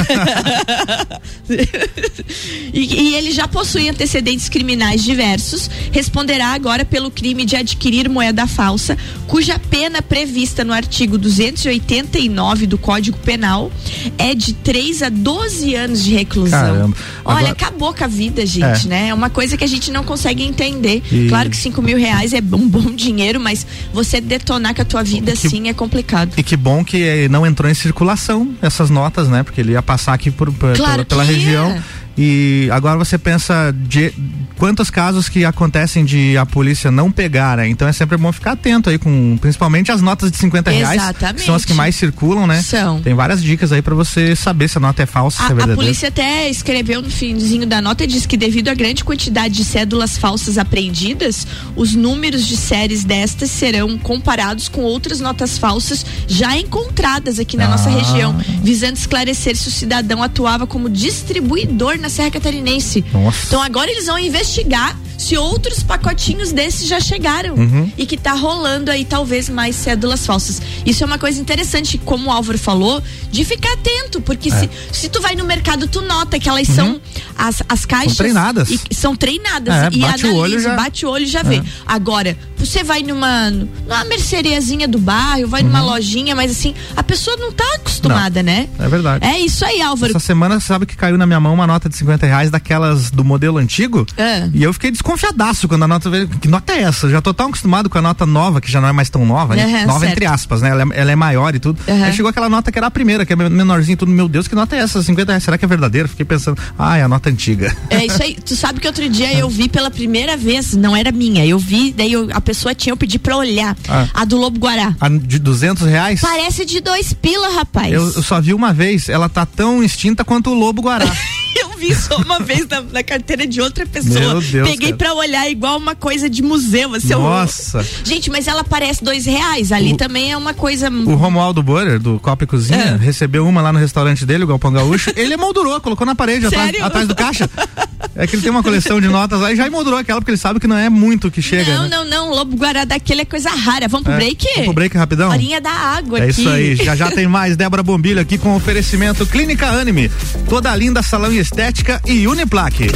e, 2.73 2.95
e 3.11 3.15
ele 3.15 3.31
já 3.33 3.47
possui 3.49 3.89
antecedentes 3.89 4.49
criminais 4.49 5.03
diversos. 5.05 5.71
Responderá 5.93 6.49
agora 6.49 6.85
pelo 6.85 7.11
crime 7.11 7.45
de 7.45 7.57
adquirir 7.57 8.09
moeda 8.09 8.47
falsa, 8.47 8.97
cuja 9.27 9.59
pena 9.59 10.01
prevista 10.03 10.65
no 10.65 10.73
artigo 10.73 11.17
289 11.19 12.67
do 12.67 12.79
Código 12.79 13.17
Penal 13.19 13.71
é 14.19 14.35
de 14.35 14.53
3 14.53 15.03
a 15.03 15.09
12 15.09 15.75
anos 15.75 16.03
de 16.05 16.13
reclusão. 16.13 16.61
Caramba. 16.61 16.97
Olha, 17.25 17.37
Agora- 17.39 17.53
acabou 17.53 17.95
com 17.95 18.05
a 18.05 18.07
vida, 18.07 18.45
gente, 18.47 18.87
É. 18.87 18.89
né? 18.89 19.09
É 19.09 19.15
uma 19.15 19.31
coisa 19.31 19.57
que 19.57 19.65
a 19.65 19.69
gente 19.69 19.91
não 19.91 20.05
consegue 20.05 20.43
entender. 20.43 21.03
E- 21.11 21.29
Claro 21.29 21.49
que 21.51 21.57
5 21.57 21.81
mil 21.83 21.97
reais 21.99 22.33
é 22.33 22.39
um 22.39 22.69
bom 22.69 22.91
dinheiro, 22.95 23.41
mas 23.41 23.67
você 23.93 24.21
detonar 24.21 24.75
com 24.75 24.83
a 24.83 24.85
tua 24.85 25.03
vida 25.03 25.33
Que- 25.33 25.47
assim 25.47 25.69
é 25.69 25.73
complicado. 25.73 26.33
E 26.37 26.43
que 26.43 26.57
bom 26.57 26.85
que 26.85 27.03
eh, 27.03 27.29
não 27.29 27.47
entrou 27.47 27.71
em 27.71 27.75
circulação 27.75 28.55
essas 28.61 28.91
notas, 28.91 29.29
né? 29.29 29.43
Porque 29.43 29.61
ele 29.61 29.73
ia 29.73 29.83
passar 29.83 30.13
aqui 30.15 30.31
por, 30.31 30.53
por- 30.53 30.77
Claro 30.77 31.05
pela, 31.05 31.25
pela 31.25 31.27
que 31.27 31.41
ia. 31.41 31.83
E 32.17 32.69
agora 32.73 32.97
você 32.97 33.19
pensa 33.19 33.75
de 33.77 34.13
quantos 34.57 34.89
casos 34.89 35.29
que 35.29 35.45
acontecem 35.45 36.05
de 36.05 36.37
a 36.37 36.47
polícia 36.47 36.91
não 36.91 37.11
pegar, 37.11 37.57
né? 37.57 37.69
Então 37.69 37.89
é 37.89 37.93
sempre 37.93 38.17
bom 38.17 38.31
ficar 38.33 38.53
atento 38.53 38.89
aí 38.89 38.99
com 38.99 39.37
principalmente 39.41 39.91
as 39.91 40.01
notas 40.01 40.31
de 40.31 40.37
50 40.39 40.71
reais. 40.71 41.03
Exatamente. 41.03 41.41
Que 41.41 41.47
são 41.47 41.55
as 41.57 41.65
que 41.65 41.75
mais 41.75 41.97
circulam, 41.97 42.47
né? 42.47 42.63
São. 42.63 43.01
Tem 43.01 43.15
várias 43.15 43.43
dicas 43.43 43.73
aí 43.73 43.83
pra 43.83 43.95
você 43.95 44.37
saber 44.37 44.69
se 44.69 44.79
a 44.79 44.81
nota 44.81 45.03
é 45.03 45.07
falsa, 45.07 45.39
se 45.39 45.43
é 45.43 45.47
A, 45.47 45.47
a 45.47 45.49
verdadeira. 45.55 45.77
polícia 45.81 46.09
até 46.09 46.49
escreveu 46.49 47.03
no 47.03 47.11
finzinho 47.11 47.67
da 47.67 47.83
nota 47.83 48.05
e 48.05 48.07
diz 48.07 48.27
que 48.27 48.37
devido 48.37 48.69
à 48.69 48.75
grande 48.75 49.03
quantidade 49.05 49.55
de 49.55 49.65
cédulas 49.65 50.17
falsas 50.17 50.57
apreendidas, 50.57 51.47
os 51.75 51.95
números 51.95 52.47
de 52.47 52.57
séries 52.57 53.03
destas 53.03 53.51
serão 53.51 53.99
comparados 53.99 54.69
com 54.69 54.83
outras 54.83 55.19
notas 55.21 55.59
falsas 55.59 56.07
já 56.29 56.57
encontradas 56.57 57.39
aqui 57.41 57.57
na 57.57 57.65
Ah. 57.65 57.69
nossa 57.71 57.91
região, 57.91 58.37
visando 58.63 58.95
esclarecer 58.97 59.57
se 59.57 59.67
o 59.69 59.71
cidadão 59.71 60.23
atuava 60.23 60.65
como 60.67 60.89
distribuidor 60.89 61.99
na 62.05 62.11
Serra 62.11 62.31
Catarinense. 62.31 63.03
Nossa. 63.13 63.47
Então 63.47 63.63
agora 63.63 63.91
eles 63.91 64.07
vão 64.07 64.19
investigar 64.19 64.95
se 65.19 65.37
outros 65.37 65.83
pacotinhos 65.83 66.53
desses 66.53 66.87
já 66.87 67.01
chegaram 67.01 67.55
Uhum. 67.55 67.91
e 67.97 68.07
que 68.07 68.17
tá 68.17 68.33
rolando 68.33 68.91
aí 68.91 69.05
talvez 69.05 69.49
mais 69.49 69.77
cédulas 69.77 70.25
falsas. 70.27 70.61
Isso 70.85 71.03
é 71.03 71.07
uma 71.07 71.19
coisa 71.19 71.41
interessante, 71.41 71.99
como 71.99 72.29
o 72.29 72.33
Álvaro 72.33 72.59
falou, 72.59 73.03
de 73.31 73.45
ficar 73.45 73.73
atento, 73.73 74.21
porque 74.21 74.49
É. 74.53 74.59
se, 74.61 74.71
se 74.93 75.09
tu 75.09 75.21
vai 75.21 75.35
no 75.35 75.45
mercado, 75.45 75.87
tu 75.89 76.01
nota 76.03 76.39
que 76.39 76.49
elas 76.49 76.67
são 76.69 77.01
as, 77.37 77.63
as 77.69 77.85
caixas 77.85 78.13
Uhum. 78.13 78.17
treinadas. 78.17 78.71
e- 78.71 78.95
são 78.95 79.15
treinadas 79.17 79.75
É, 79.75 79.89
e 79.93 79.99
bate 80.01 80.27
o 80.27 80.29
analisa, 80.31 80.33
olho 80.35 80.61
já- 80.61 80.75
bate 80.77 81.07
o 81.07 81.11
olho 81.11 81.25
e 81.25 81.29
já 81.29 81.43
vê. 81.43 81.57
É. 81.57 81.63
Agora, 81.87 82.37
você 82.57 82.83
vai 82.83 83.03
numa 83.03 83.51
numa 83.51 84.05
merceariazinha 84.05 84.89
do 84.89 84.99
bairro, 84.99 85.49
vai 85.49 85.63
numa 85.63 85.81
Uhum. 85.81 85.87
lojinha, 85.91 86.35
mas 86.35 86.51
assim, 86.51 86.75
a 86.97 87.03
pessoa 87.03 87.37
não 87.37 87.53
tá 87.53 87.65
acostumada, 87.77 88.43
né? 88.43 88.69
É 88.79 88.89
verdade. 88.89 89.25
É 89.27 89.39
isso 89.39 89.65
aí, 89.65 89.81
Álvaro. 89.83 90.11
Essa 90.13 90.21
semana, 90.21 90.61
sabe 90.61 90.87
que 90.87 90.97
caiu 90.97 91.19
na 91.19 91.27
minha 91.27 91.41
mão 91.41 91.53
uma 91.55 91.67
nota 91.67 91.89
de 91.89 91.97
50 91.97 92.27
reais 92.27 92.51
daquelas 92.51 93.11
do 93.11 93.23
modelo 93.25 93.59
antigo. 93.59 94.07
É. 94.17 94.49
E 94.53 94.63
eu 94.63 94.73
fiquei 94.73 94.91
desconfiadaço 95.05 95.69
quando 95.69 95.83
a 95.83 95.89
nota 95.89 96.09
veio. 96.09 96.27
Que 96.29 96.49
nota 96.49 96.73
é 96.73 96.83
essa? 96.83 97.07
Eu 97.07 97.11
já 97.11 97.21
tô 97.21 97.35
tão 97.35 97.49
acostumado 97.49 97.91
com 97.91 97.99
a 97.99 98.03
nota 98.03 98.25
nova, 98.25 98.61
que 98.61 98.71
já 98.71 98.81
não 98.81 98.89
é 98.89 98.93
mais 98.93 99.11
tão 99.11 99.25
nova, 99.27 99.55
né? 99.55 99.85
Nova 99.87 100.01
certo. 100.01 100.13
entre 100.13 100.27
aspas, 100.27 100.63
né? 100.63 100.71
Ela 100.71 100.83
é, 100.83 100.87
ela 101.01 101.13
é 101.13 101.17
maior 101.17 101.55
e 101.55 101.61
tudo. 101.61 101.79
Aham. 101.87 102.05
Aí 102.07 102.13
chegou 102.13 102.31
aquela 102.31 102.49
nota 102.49 102.73
que 102.73 102.79
era 102.79 102.87
a 102.87 102.91
primeira, 102.91 103.27
que 103.27 103.33
é 103.33 103.37
menorzinha 103.37 103.97
tudo. 103.97 104.11
Meu 104.11 104.27
Deus, 104.29 104.49
que 104.49 104.55
nota 104.55 104.75
é 104.75 104.81
essa? 104.81 105.03
50 105.03 105.31
reais. 105.33 105.45
Será 105.45 105.59
que 105.59 105.65
é 105.65 105.69
verdadeira? 105.69 106.09
Fiquei 106.09 106.25
pensando, 106.25 106.59
ah, 106.79 106.97
é 106.97 107.03
a 107.03 107.09
nota 107.09 107.29
antiga. 107.29 107.75
É 107.91 108.07
isso 108.07 108.23
aí. 108.23 108.35
Tu 108.35 108.57
sabe 108.57 108.81
que 108.81 108.87
outro 108.87 109.09
dia 109.09 109.33
eu 109.35 109.49
vi 109.49 109.69
pela 109.69 109.91
primeira 109.91 110.37
vez, 110.37 110.73
não 110.75 110.97
era 110.97 111.13
minha, 111.13 111.45
eu 111.47 111.59
vi, 111.59 111.93
daí 111.93 112.13
eu- 112.13 112.29
a 112.33 112.41
pessoa 112.41 112.75
tinha, 112.75 112.93
eu 112.93 112.97
pedi 112.97 113.19
pra 113.19 113.37
olhar. 113.37 113.77
Ah. 113.89 114.07
A 114.15 114.25
do 114.25 114.37
Lobo 114.37 114.59
Guará. 114.59 114.95
A 115.01 115.09
de 115.09 115.39
200 115.39 115.87
reais? 115.87 116.21
Parece 116.21 116.65
de 116.65 116.81
dois 116.81 117.13
pila, 117.13 117.51
rapaz. 117.55 117.93
Eu, 117.93 118.03
eu 118.13 118.23
só 118.23 118.41
vi 118.41 118.55
uma 118.55 118.73
vez. 118.73 119.09
Ela 119.09 119.29
tá 119.29 119.45
tão 119.45 119.83
extinta 119.83 120.25
quanto 120.25 120.51
o 120.51 120.55
lobo 120.55 120.81
guará. 120.83 121.05
Eu 121.57 121.79
vi 121.79 121.95
só 121.95 122.17
uma 122.17 122.41
vez 122.41 122.67
na, 122.69 122.81
na 122.81 123.03
carteira 123.05 123.47
de 123.47 123.61
outra 123.61 123.87
pessoa. 123.87 124.19
Meu 124.19 124.41
Deus, 124.41 124.69
Peguei. 124.71 124.93
Pra 124.97 125.15
olhar 125.15 125.49
igual 125.51 125.77
uma 125.79 125.95
coisa 125.95 126.29
de 126.29 126.43
museu. 126.43 126.95
Assim, 126.95 127.09
Nossa. 127.11 127.85
Gente, 128.05 128.31
mas 128.31 128.47
ela 128.49 128.65
parece 128.65 129.03
dois 129.05 129.25
reais. 129.27 129.73
Ali 129.73 129.93
O- 129.93 129.97
também 129.97 130.33
é 130.33 130.37
uma 130.37 130.55
coisa. 130.55 130.89
O 130.91 131.15
Romualdo 131.15 131.63
Borer, 131.63 131.99
do 131.99 132.19
Copa 132.21 132.45
e 132.45 132.47
Cozinha, 132.47 132.79
É. 132.79 132.97
recebeu 132.97 133.47
uma 133.47 133.61
lá 133.63 133.73
no 133.73 133.79
restaurante 133.79 134.25
dele, 134.27 134.45
o 134.45 134.47
Galpão 134.47 134.73
Gaúcho. 134.73 135.11
ele 135.17 135.35
emoldurou, 135.35 135.81
colocou 135.81 136.07
na 136.07 136.15
parede 136.15 136.47
atrás, 136.47 136.75
atrás 136.83 137.09
do 137.09 137.15
caixa. 137.15 137.49
É 138.17 138.27
que 138.27 138.37
ele 138.37 138.43
tem 138.43 138.51
uma 138.51 138.63
coleção 138.63 139.01
de 139.01 139.09
notas 139.09 139.41
lá 139.41 139.53
e 139.53 139.57
já 139.57 139.67
emoldurou 139.67 139.99
aquela, 139.99 140.21
porque 140.21 140.31
ele 140.31 140.39
sabe 140.39 140.61
que 140.61 140.67
não 140.69 140.77
é 140.77 140.89
muito 140.89 141.31
que 141.31 141.43
chega. 141.43 141.75
não, 141.75 141.83
né? 141.85 141.89
não, 141.89 142.05
não. 142.05 142.31
Lobo 142.31 142.57
Guará 142.57 142.85
daquele 142.85 143.23
é 143.23 143.25
coisa 143.25 143.51
rara. 143.51 143.89
Vamos 143.89 144.05
pro 144.05 144.13
É. 144.13 144.17
break? 144.17 144.45
Vamos 144.47 144.65
pro 144.67 144.73
break 144.75 144.97
rapidão? 144.97 145.31
Horinha 145.31 145.61
da 145.61 145.71
água 145.71 146.19
É 146.21 146.23
aqui. 146.23 146.31
isso 146.41 146.49
aí, 146.49 146.77
já 146.77 146.95
já 146.95 147.11
tem 147.11 147.27
mais 147.27 147.57
Débora 147.57 147.83
Bombilho 147.83 148.21
aqui 148.21 148.39
com 148.39 148.55
oferecimento 148.55 149.27
Clínica 149.27 149.67
Anime, 149.69 150.11
toda 150.49 150.75
linda 150.77 151.03
salão 151.03 151.33
e 151.33 151.39
estética 151.39 152.01
e 152.07 152.27
Uniplaque. 152.29 152.87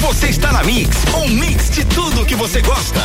Você 0.00 0.28
está 0.28 0.52
na 0.52 0.62
Mix, 0.62 0.96
um 1.16 1.28
mix 1.28 1.70
de 1.70 1.84
tudo 1.84 2.24
que 2.24 2.34
você 2.36 2.60
gosta. 2.60 3.00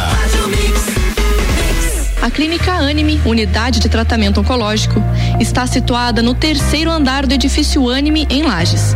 A 2.21 2.31
Clínica 2.31 2.71
Anime, 2.71 3.19
unidade 3.25 3.79
de 3.81 3.89
tratamento 3.89 4.39
oncológico, 4.39 5.03
está 5.41 5.67
situada 5.67 6.21
no 6.21 6.33
terceiro 6.33 6.89
andar 6.89 7.25
do 7.25 7.33
edifício 7.33 7.89
Anime, 7.89 8.25
em 8.29 8.43
Lages. 8.43 8.95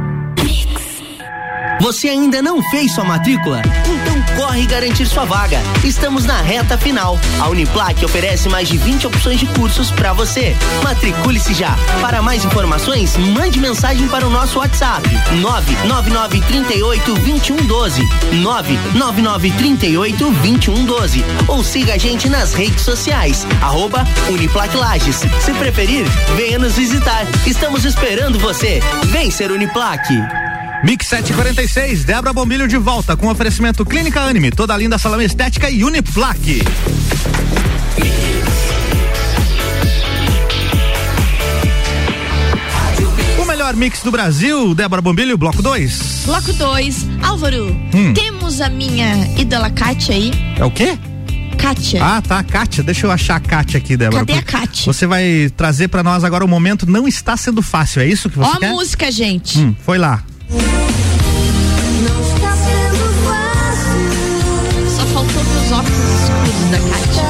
Você 1.81 2.09
ainda 2.09 2.43
não 2.43 2.61
fez 2.69 2.93
sua 2.93 3.03
matrícula? 3.03 3.59
Então 3.65 4.35
corre 4.37 4.67
garantir 4.67 5.07
sua 5.07 5.25
vaga. 5.25 5.59
Estamos 5.83 6.25
na 6.25 6.39
reta 6.39 6.77
final. 6.77 7.19
A 7.39 7.49
Uniplac 7.49 8.05
oferece 8.05 8.47
mais 8.49 8.69
de 8.69 8.77
20 8.77 9.07
opções 9.07 9.39
de 9.39 9.47
cursos 9.47 9.89
para 9.89 10.13
você. 10.13 10.55
Matricule-se 10.83 11.55
já. 11.55 11.75
Para 11.99 12.21
mais 12.21 12.45
informações, 12.45 13.17
mande 13.17 13.59
mensagem 13.59 14.07
para 14.07 14.27
o 14.27 14.29
nosso 14.29 14.59
WhatsApp: 14.59 15.09
99938 15.41 17.15
2112. 17.15 18.07
99938 18.43 20.31
2112. 20.33 21.25
Ou 21.47 21.63
siga 21.63 21.95
a 21.95 21.97
gente 21.97 22.29
nas 22.29 22.53
redes 22.53 22.83
sociais. 22.83 23.47
Arroba 23.59 24.03
Uniplac 24.29 24.77
Lages. 24.77 25.21
Se 25.39 25.51
preferir, 25.53 26.05
venha 26.35 26.59
nos 26.59 26.77
visitar. 26.77 27.25
Estamos 27.47 27.85
esperando 27.85 28.37
você. 28.37 28.81
Vem 29.07 29.31
ser 29.31 29.51
Uniplac. 29.51 30.07
Mix 30.83 31.05
746, 31.07 32.05
Débora 32.05 32.33
Bombilho 32.33 32.67
de 32.67 32.75
volta 32.75 33.15
com 33.15 33.27
oferecimento 33.27 33.85
Clínica 33.85 34.19
Anime, 34.21 34.49
toda 34.49 34.75
linda 34.75 34.97
salão 34.97 35.21
estética 35.21 35.69
e 35.69 35.83
Uniplaque. 35.83 36.63
O 43.39 43.45
melhor 43.45 43.75
mix 43.75 44.01
do 44.01 44.09
Brasil, 44.09 44.73
Débora 44.73 45.03
Bombilho, 45.03 45.37
bloco 45.37 45.61
2. 45.61 46.23
Bloco 46.25 46.51
2, 46.51 47.07
Álvaro, 47.21 47.67
hum. 47.93 48.13
temos 48.15 48.59
a 48.59 48.67
minha 48.67 49.39
ídola 49.39 49.69
Kátia 49.69 50.15
aí. 50.15 50.31
É 50.57 50.65
o 50.65 50.71
quê? 50.71 50.97
Kátia. 51.59 52.03
Ah, 52.03 52.21
tá, 52.23 52.43
Kátia. 52.43 52.83
Deixa 52.83 53.05
eu 53.05 53.11
achar 53.11 53.35
a 53.35 53.39
Kátia 53.39 53.77
aqui, 53.77 53.95
Débora. 53.95 54.25
Cadê 54.25 54.39
a 54.39 54.41
Kátia? 54.41 54.91
Você 54.91 55.05
vai 55.05 55.51
trazer 55.55 55.89
para 55.89 56.01
nós 56.01 56.23
agora 56.23 56.43
o 56.43 56.47
momento 56.47 56.89
Não 56.89 57.07
Está 57.07 57.37
Sendo 57.37 57.61
Fácil, 57.61 58.01
é 58.01 58.07
isso 58.07 58.31
que 58.31 58.39
você 58.39 58.49
Ó 58.49 58.57
quer? 58.57 58.65
Ó 58.65 58.69
a 58.69 58.73
música, 58.73 59.11
gente. 59.11 59.59
Hum, 59.59 59.75
foi 59.85 59.99
lá. 59.99 60.23
Só 64.89 65.05
faltou 65.07 65.41
os 65.41 65.71
óculos 65.71 66.09
escuros 66.21 66.69
da 66.71 66.77
Kátia. 66.77 67.23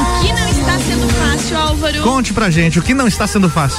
O 0.00 0.20
que 0.20 0.32
não 0.32 0.48
está 0.50 0.78
sendo 0.78 1.08
fácil, 1.08 1.56
Álvaro? 1.58 2.02
Conte 2.02 2.32
pra 2.34 2.50
gente, 2.50 2.78
o 2.78 2.82
que 2.82 2.92
não 2.92 3.08
está 3.08 3.26
sendo 3.26 3.48
fácil? 3.48 3.78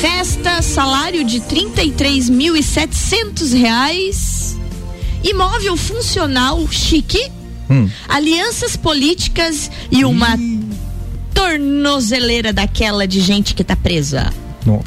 Festa, 0.00 0.60
salário 0.62 1.24
de 1.24 1.40
trinta 1.40 1.82
e 1.82 1.90
três 1.90 2.28
mil 2.28 2.54
e 2.54 2.62
setecentos 2.62 3.52
reais. 3.52 4.56
Imóvel 5.24 5.76
funcional 5.76 6.66
chique. 6.70 7.30
Hum. 7.70 7.88
Alianças 8.08 8.76
políticas 8.76 9.70
e 9.90 10.04
uma 10.04 10.38
tornozeleira 11.34 12.52
daquela 12.52 13.06
de 13.06 13.20
gente 13.20 13.54
que 13.54 13.64
tá 13.64 13.76
presa. 13.76 14.32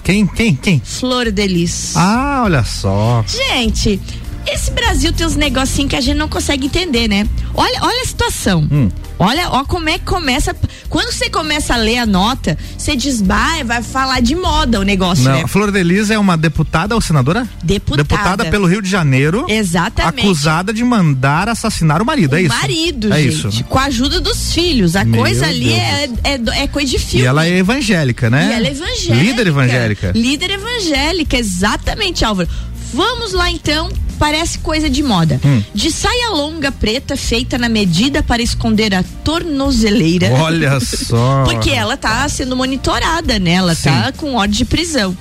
Quem, 0.03 0.27
quem, 0.27 0.55
quem? 0.55 0.79
Flor 0.83 1.31
Delis. 1.31 1.95
Ah, 1.95 2.41
olha 2.43 2.63
só. 2.63 3.23
Gente, 3.27 3.99
esse 4.47 4.71
Brasil 4.71 5.13
tem 5.13 5.25
uns 5.25 5.35
negocinhos 5.35 5.89
que 5.89 5.95
a 5.95 6.01
gente 6.01 6.17
não 6.17 6.27
consegue 6.27 6.65
entender, 6.65 7.07
né? 7.07 7.27
Olha, 7.53 7.79
olha 7.81 8.01
a 8.01 8.05
situação. 8.05 8.67
Hum. 8.71 8.89
Olha, 9.19 9.49
ó 9.51 9.63
como 9.63 9.87
é 9.87 9.99
que 9.99 10.05
começa. 10.05 10.55
Quando 10.89 11.11
você 11.11 11.29
começa 11.29 11.75
a 11.75 11.77
ler 11.77 11.99
a 11.99 12.07
nota, 12.07 12.57
você 12.75 12.95
diz, 12.95 13.21
vai, 13.21 13.63
vai 13.63 13.83
falar 13.83 14.19
de 14.19 14.35
moda 14.35 14.79
o 14.79 14.83
negócio, 14.83 15.23
Não, 15.23 15.33
né? 15.33 15.43
A 15.43 15.47
Flor 15.47 15.71
Delisa 15.71 16.15
é 16.15 16.17
uma 16.17 16.35
deputada 16.35 16.95
ou 16.95 17.01
senadora? 17.01 17.47
Deputada. 17.63 18.03
Deputada 18.03 18.45
pelo 18.49 18.65
Rio 18.65 18.81
de 18.81 18.89
Janeiro. 18.89 19.45
Exatamente. 19.47 20.25
Acusada 20.25 20.73
de 20.73 20.83
mandar 20.83 21.47
assassinar 21.49 22.01
o 22.01 22.05
marido, 22.05 22.33
o 22.33 22.35
é 22.35 22.41
isso? 22.41 22.55
marido, 22.55 23.13
é 23.13 23.21
gente. 23.21 23.47
Isso? 23.47 23.63
Com 23.65 23.77
a 23.77 23.83
ajuda 23.83 24.19
dos 24.19 24.53
filhos. 24.53 24.95
A 24.95 25.05
Meu 25.05 25.21
coisa 25.21 25.45
ali 25.45 25.71
é, 25.71 26.09
é, 26.23 26.63
é, 26.63 26.67
coisa 26.67 26.89
de 26.89 26.97
filme. 26.97 27.23
E 27.23 27.27
ela 27.27 27.45
é 27.45 27.59
evangélica, 27.59 28.27
né? 28.27 28.49
E 28.49 28.53
ela 28.53 28.67
é 28.67 28.71
evangélica. 28.71 29.23
Líder 29.23 29.47
evangélica. 29.47 30.11
Líder 30.15 30.51
evangélica, 30.51 31.37
exatamente, 31.37 32.25
Álvaro. 32.25 32.49
Vamos 32.91 33.33
lá 33.33 33.51
então 33.51 33.89
parece 34.21 34.59
coisa 34.59 34.87
de 34.87 35.01
moda. 35.01 35.41
Hum. 35.43 35.63
De 35.73 35.91
saia 35.91 36.29
longa 36.29 36.71
preta 36.71 37.17
feita 37.17 37.57
na 37.57 37.67
medida 37.67 38.21
para 38.21 38.39
esconder 38.39 38.93
a 38.93 39.01
tornozeleira. 39.23 40.29
Olha 40.33 40.77
só. 40.79 41.43
Porque 41.43 41.71
ela 41.71 41.97
tá 41.97 42.29
sendo 42.29 42.55
monitorada, 42.55 43.39
né? 43.39 43.53
Ela 43.53 43.73
Sim. 43.73 43.89
tá 43.89 44.11
com 44.11 44.35
ordem 44.35 44.59
de 44.59 44.65
prisão. 44.65 45.17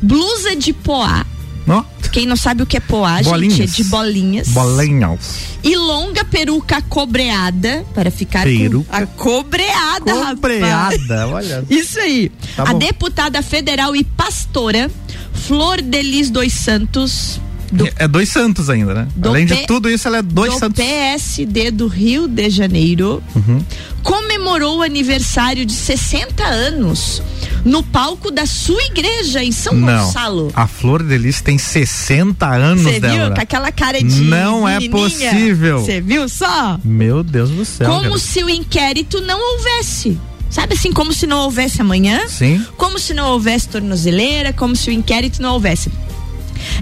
Blusa 0.00 0.54
de 0.54 0.72
poá. 0.72 1.26
Oh. 1.66 1.82
Quem 2.12 2.24
não 2.24 2.36
sabe 2.36 2.62
o 2.62 2.66
que 2.66 2.76
é 2.76 2.80
poá, 2.80 3.20
bolinhas. 3.20 3.56
gente, 3.56 3.80
é 3.80 3.82
de 3.82 3.84
bolinhas. 3.90 4.48
Bolinhas. 4.48 5.20
E 5.64 5.74
longa 5.76 6.24
peruca 6.24 6.80
cobreada, 6.80 7.84
para 7.92 8.12
ficar 8.12 8.44
peruca. 8.44 8.88
com 8.88 8.96
a 8.96 9.06
cobreada, 9.06 10.12
cobreada, 10.14 11.26
rapaz. 11.26 11.32
olha. 11.32 11.64
Isso 11.68 11.98
aí. 11.98 12.30
Tá 12.54 12.62
a 12.62 12.66
bom. 12.72 12.78
deputada 12.78 13.42
federal 13.42 13.96
e 13.96 14.04
pastora 14.04 14.88
Flor 15.34 15.82
Delis 15.82 16.30
dos 16.30 16.52
Santos 16.52 17.40
do, 17.72 17.88
é 17.96 18.06
dois 18.06 18.28
Santos 18.28 18.70
ainda, 18.70 18.94
né? 18.94 19.08
Além 19.22 19.46
P, 19.46 19.54
de 19.54 19.66
tudo 19.66 19.88
isso, 19.88 20.06
ela 20.06 20.18
é 20.18 20.22
dois 20.22 20.54
do 20.54 20.58
Santos. 20.58 20.84
PSD 20.84 21.70
do 21.70 21.86
Rio 21.86 22.28
de 22.28 22.48
Janeiro 22.50 23.22
uhum. 23.34 23.62
comemorou 24.02 24.78
o 24.78 24.82
aniversário 24.82 25.64
de 25.64 25.72
60 25.72 26.44
anos 26.44 27.22
no 27.64 27.82
palco 27.82 28.30
da 28.30 28.46
sua 28.46 28.80
igreja 28.84 29.42
em 29.42 29.50
São 29.50 29.74
Não, 29.74 30.06
Gonçalo. 30.06 30.52
A 30.54 30.66
Flor 30.66 31.02
Delis 31.02 31.40
tem 31.40 31.58
60 31.58 32.46
anos, 32.46 32.84
Você 32.84 33.00
viu? 33.00 33.34
Com 33.34 33.40
aquela 33.40 33.72
cara 33.72 33.98
de 33.98 34.20
Não 34.22 34.68
é 34.68 34.88
possível. 34.88 35.80
Você 35.80 36.00
viu 36.00 36.28
só? 36.28 36.78
Meu 36.84 37.24
Deus 37.24 37.50
do 37.50 37.64
céu. 37.64 37.88
Como 37.88 38.02
cara. 38.04 38.18
se 38.18 38.42
o 38.44 38.48
inquérito 38.48 39.20
não 39.20 39.38
houvesse. 39.38 40.18
Sabe 40.48 40.74
assim, 40.74 40.92
como 40.92 41.12
se 41.12 41.26
não 41.26 41.40
houvesse 41.40 41.80
amanhã? 41.80 42.26
Sim. 42.28 42.64
Como 42.76 42.98
se 42.98 43.12
não 43.12 43.30
houvesse 43.30 43.68
tornozeleira, 43.68 44.52
como 44.52 44.76
se 44.76 44.88
o 44.88 44.92
inquérito 44.92 45.42
não 45.42 45.54
houvesse. 45.54 45.90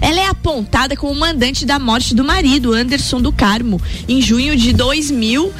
Ela 0.01 0.19
é 0.19 0.27
apontada 0.27 0.95
como 0.95 1.13
mandante 1.15 1.65
da 1.65 1.79
morte 1.79 2.13
do 2.13 2.23
marido, 2.23 2.73
Anderson 2.73 3.21
do 3.21 3.31
Carmo, 3.31 3.81
em 4.07 4.21
junho 4.21 4.55
de 4.55 4.73
2000, 4.73 5.53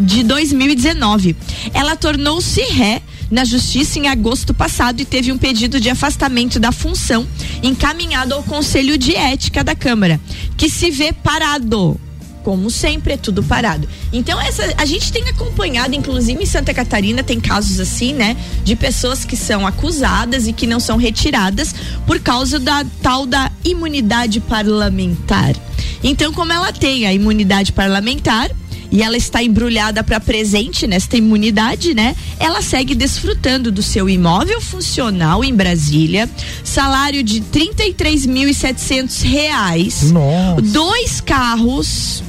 de 0.00 0.22
2019. 0.22 1.36
Ela 1.72 1.96
tornou-se 1.96 2.60
ré 2.62 3.02
na 3.30 3.44
justiça 3.44 3.98
em 3.98 4.08
agosto 4.08 4.54
passado 4.54 5.00
e 5.00 5.04
teve 5.04 5.30
um 5.30 5.38
pedido 5.38 5.80
de 5.80 5.90
afastamento 5.90 6.58
da 6.58 6.72
função 6.72 7.26
encaminhado 7.62 8.34
ao 8.34 8.42
Conselho 8.42 8.96
de 8.96 9.14
Ética 9.14 9.62
da 9.62 9.74
Câmara, 9.74 10.20
que 10.56 10.70
se 10.70 10.90
vê 10.90 11.12
parado 11.12 12.00
como 12.48 12.70
sempre, 12.70 13.12
é 13.12 13.16
tudo 13.18 13.42
parado. 13.42 13.86
Então, 14.10 14.40
essa, 14.40 14.72
a 14.78 14.86
gente 14.86 15.12
tem 15.12 15.22
acompanhado, 15.28 15.94
inclusive 15.94 16.42
em 16.42 16.46
Santa 16.46 16.72
Catarina, 16.72 17.22
tem 17.22 17.38
casos 17.38 17.78
assim, 17.78 18.14
né? 18.14 18.38
De 18.64 18.74
pessoas 18.74 19.22
que 19.22 19.36
são 19.36 19.66
acusadas 19.66 20.46
e 20.46 20.54
que 20.54 20.66
não 20.66 20.80
são 20.80 20.96
retiradas 20.96 21.74
por 22.06 22.18
causa 22.20 22.58
da 22.58 22.86
tal 23.02 23.26
da 23.26 23.52
imunidade 23.62 24.40
parlamentar. 24.40 25.54
Então, 26.02 26.32
como 26.32 26.50
ela 26.50 26.72
tem 26.72 27.04
a 27.06 27.12
imunidade 27.12 27.70
parlamentar, 27.70 28.50
e 28.90 29.02
ela 29.02 29.18
está 29.18 29.42
embrulhada 29.42 30.02
para 30.02 30.18
presente 30.18 30.86
nesta 30.86 31.18
imunidade, 31.18 31.92
né? 31.92 32.16
Ela 32.40 32.62
segue 32.62 32.94
desfrutando 32.94 33.70
do 33.70 33.82
seu 33.82 34.08
imóvel 34.08 34.58
funcional 34.62 35.44
em 35.44 35.54
Brasília, 35.54 36.26
salário 36.64 37.22
de 37.22 37.40
R$ 37.52 37.70
reais, 39.24 40.10
Nossa. 40.10 40.62
dois 40.62 41.20
carros, 41.20 42.22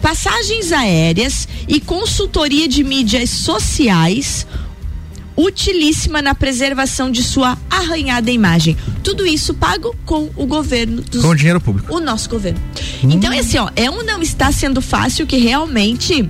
passagens 0.00 0.72
aéreas 0.72 1.48
e 1.66 1.80
consultoria 1.80 2.68
de 2.68 2.82
mídias 2.82 3.30
sociais 3.30 4.46
utilíssima 5.36 6.20
na 6.20 6.34
preservação 6.34 7.10
de 7.10 7.22
sua 7.22 7.56
arranhada 7.70 8.28
imagem. 8.30 8.76
Tudo 9.04 9.24
isso 9.24 9.54
pago 9.54 9.94
com 10.04 10.28
o 10.34 10.46
governo 10.46 11.00
dos, 11.00 11.22
com 11.22 11.28
o 11.28 11.34
dinheiro 11.34 11.60
público. 11.60 11.94
O 11.94 12.00
nosso 12.00 12.28
governo. 12.28 12.60
Hum. 13.04 13.10
Então, 13.10 13.32
assim, 13.38 13.58
ó, 13.58 13.70
é 13.76 13.88
um 13.88 14.02
não 14.02 14.20
está 14.20 14.50
sendo 14.50 14.82
fácil 14.82 15.26
que 15.26 15.36
realmente 15.36 16.28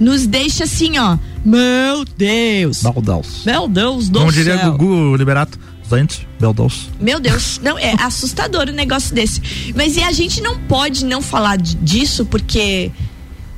nos 0.00 0.26
deixa 0.26 0.64
assim, 0.64 0.98
ó. 0.98 1.16
Meu 1.44 2.04
Deus. 2.16 2.82
Meu 2.82 3.00
Deus. 3.00 3.44
Meu 3.46 3.68
Deus 3.68 4.08
do 4.08 4.18
Como 4.18 4.32
céu. 4.32 4.42
diria 4.44 4.68
Gugu 4.68 5.16
Liberato. 5.16 5.58
Gente, 5.90 6.28
meu 6.40 6.52
Deus. 6.52 6.90
Meu 7.00 7.18
Deus, 7.18 7.58
não, 7.62 7.78
é 7.78 7.94
assustador 8.00 8.68
um 8.68 8.72
negócio 8.72 9.14
desse. 9.14 9.72
Mas 9.74 9.96
e 9.96 10.02
a 10.02 10.12
gente 10.12 10.40
não 10.40 10.58
pode 10.58 11.04
não 11.04 11.22
falar 11.22 11.56
disso 11.56 12.26
porque 12.26 12.90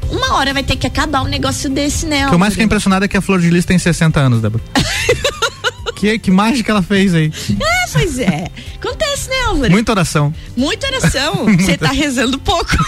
uma 0.08 0.34
hora 0.34 0.52
vai 0.52 0.62
ter 0.62 0.76
que 0.76 0.86
acabar 0.86 1.22
um 1.22 1.28
negócio 1.28 1.68
desse, 1.68 2.06
né? 2.06 2.26
O 2.26 2.28
que 2.28 2.34
eu 2.34 2.38
mais 2.38 2.52
fiquei 2.52 2.66
impressionado 2.66 3.04
é 3.04 3.08
que 3.08 3.16
a 3.16 3.20
Flor 3.20 3.40
de 3.40 3.50
Lis 3.50 3.64
tem 3.64 3.78
60 3.78 4.20
anos, 4.20 4.40
Débora. 4.40 4.62
que, 6.00 6.18
que 6.18 6.30
mágica 6.30 6.72
ela 6.72 6.82
fez 6.82 7.14
aí. 7.14 7.30
É, 7.60 7.86
pois 7.92 8.18
é. 8.18 8.46
Acontece, 8.76 9.28
né, 9.28 9.36
Álvaro? 9.46 9.70
Muita 9.70 9.92
oração. 9.92 10.34
Muita 10.56 10.86
oração. 10.86 11.44
Você 11.60 11.76
tá 11.76 11.92
rezando 11.92 12.38
pouco. 12.38 12.70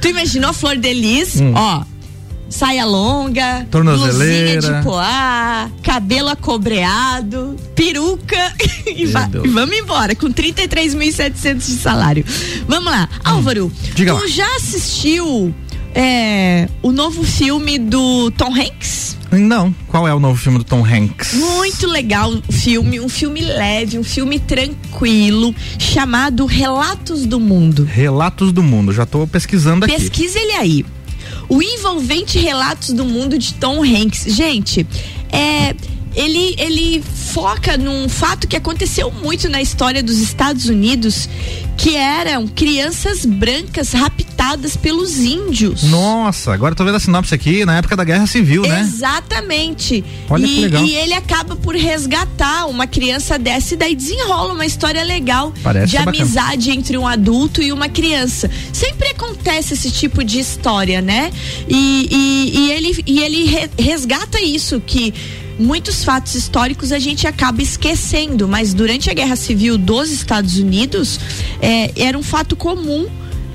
tu 0.00 0.08
imaginou 0.08 0.50
a 0.50 0.52
Flor 0.52 0.76
de 0.76 0.92
Lis, 0.92 1.40
hum. 1.40 1.54
ó, 1.54 1.82
saia 2.48 2.84
longa, 2.84 3.66
tornozeleira, 3.70 4.78
de 4.78 4.82
poá, 4.82 5.70
cabelo 5.82 6.28
acobreado, 6.28 7.56
peruca 7.74 8.52
e, 8.86 9.02
e, 9.02 9.06
vamos 9.06 9.76
embora 9.76 10.14
com 10.14 10.32
33.700 10.32 11.54
de 11.56 11.60
salário. 11.60 12.24
Vamos 12.66 12.90
lá, 12.90 13.08
hum. 13.12 13.20
Álvaro, 13.24 13.72
Diga 13.94 14.14
tu 14.14 14.22
lá. 14.22 14.28
já 14.28 14.56
assistiu 14.56 15.54
é, 15.94 16.68
o 16.82 16.92
novo 16.92 17.22
filme 17.24 17.78
do 17.78 18.30
Tom 18.32 18.54
Hanks? 18.54 19.16
Não. 19.30 19.74
Qual 19.88 20.08
é 20.08 20.14
o 20.14 20.20
novo 20.20 20.40
filme 20.40 20.58
do 20.58 20.64
Tom 20.64 20.84
Hanks? 20.84 21.34
Muito 21.34 21.86
legal 21.86 22.32
o 22.32 22.52
filme, 22.52 22.98
um 22.98 23.08
filme 23.08 23.42
leve, 23.42 23.98
um 23.98 24.04
filme 24.04 24.38
tranquilo, 24.38 25.54
chamado 25.78 26.46
Relatos 26.46 27.26
do 27.26 27.38
Mundo. 27.38 27.84
Relatos 27.84 28.52
do 28.52 28.62
Mundo, 28.62 28.92
já 28.92 29.02
estou 29.02 29.26
pesquisando 29.26 29.84
aqui. 29.84 29.94
Pesquisa 29.94 30.38
ele 30.38 30.52
aí. 30.52 30.86
O 31.48 31.62
envolvente 31.62 32.38
Relatos 32.38 32.92
do 32.92 33.04
Mundo 33.04 33.38
de 33.38 33.54
Tom 33.54 33.82
Hanks. 33.82 34.24
Gente, 34.34 34.86
é 35.32 35.74
ele, 36.14 36.56
ele 36.58 37.02
foca 37.02 37.76
num 37.76 38.08
fato 38.08 38.48
que 38.48 38.56
aconteceu 38.56 39.10
muito 39.10 39.48
na 39.48 39.62
história 39.62 40.02
dos 40.02 40.18
Estados 40.18 40.66
Unidos, 40.66 41.28
que 41.76 41.94
eram 41.94 42.48
crianças 42.48 43.24
brancas 43.24 43.92
raptadas 43.92 44.37
pelos 44.80 45.18
índios. 45.18 45.82
Nossa, 45.82 46.52
agora 46.52 46.74
tô 46.74 46.84
vendo 46.84 46.94
a 46.94 47.00
sinopse 47.00 47.34
aqui, 47.34 47.64
na 47.64 47.76
época 47.76 47.96
da 47.96 48.04
Guerra 48.04 48.26
Civil, 48.26 48.62
né? 48.62 48.80
Exatamente. 48.80 50.04
Olha 50.30 50.46
e, 50.46 50.48
que 50.48 50.60
legal. 50.60 50.84
e 50.84 50.94
ele 50.94 51.12
acaba 51.12 51.54
por 51.56 51.74
resgatar 51.74 52.66
uma 52.66 52.86
criança 52.86 53.38
dessa 53.38 53.74
e 53.74 53.76
daí 53.76 53.94
desenrola 53.94 54.54
uma 54.54 54.64
história 54.64 55.02
legal 55.04 55.52
Parece 55.62 55.90
de 55.90 55.96
amizade 55.96 56.66
bacana. 56.66 56.74
entre 56.74 56.96
um 56.96 57.06
adulto 57.06 57.60
e 57.60 57.72
uma 57.72 57.88
criança. 57.88 58.50
Sempre 58.72 59.08
acontece 59.08 59.74
esse 59.74 59.90
tipo 59.90 60.24
de 60.24 60.38
história, 60.38 61.02
né? 61.02 61.30
E, 61.68 62.08
e, 62.10 62.58
e 62.58 62.72
ele, 62.72 63.04
e 63.06 63.20
ele 63.20 63.68
resgata 63.78 64.40
isso, 64.40 64.80
que 64.80 65.12
muitos 65.58 66.04
fatos 66.04 66.34
históricos 66.34 66.92
a 66.92 66.98
gente 66.98 67.26
acaba 67.26 67.60
esquecendo, 67.60 68.48
mas 68.48 68.72
durante 68.72 69.10
a 69.10 69.14
Guerra 69.14 69.36
Civil 69.36 69.76
dos 69.76 70.10
Estados 70.10 70.56
Unidos 70.56 71.18
é, 71.60 71.90
era 71.96 72.16
um 72.16 72.22
fato 72.22 72.56
comum 72.56 73.06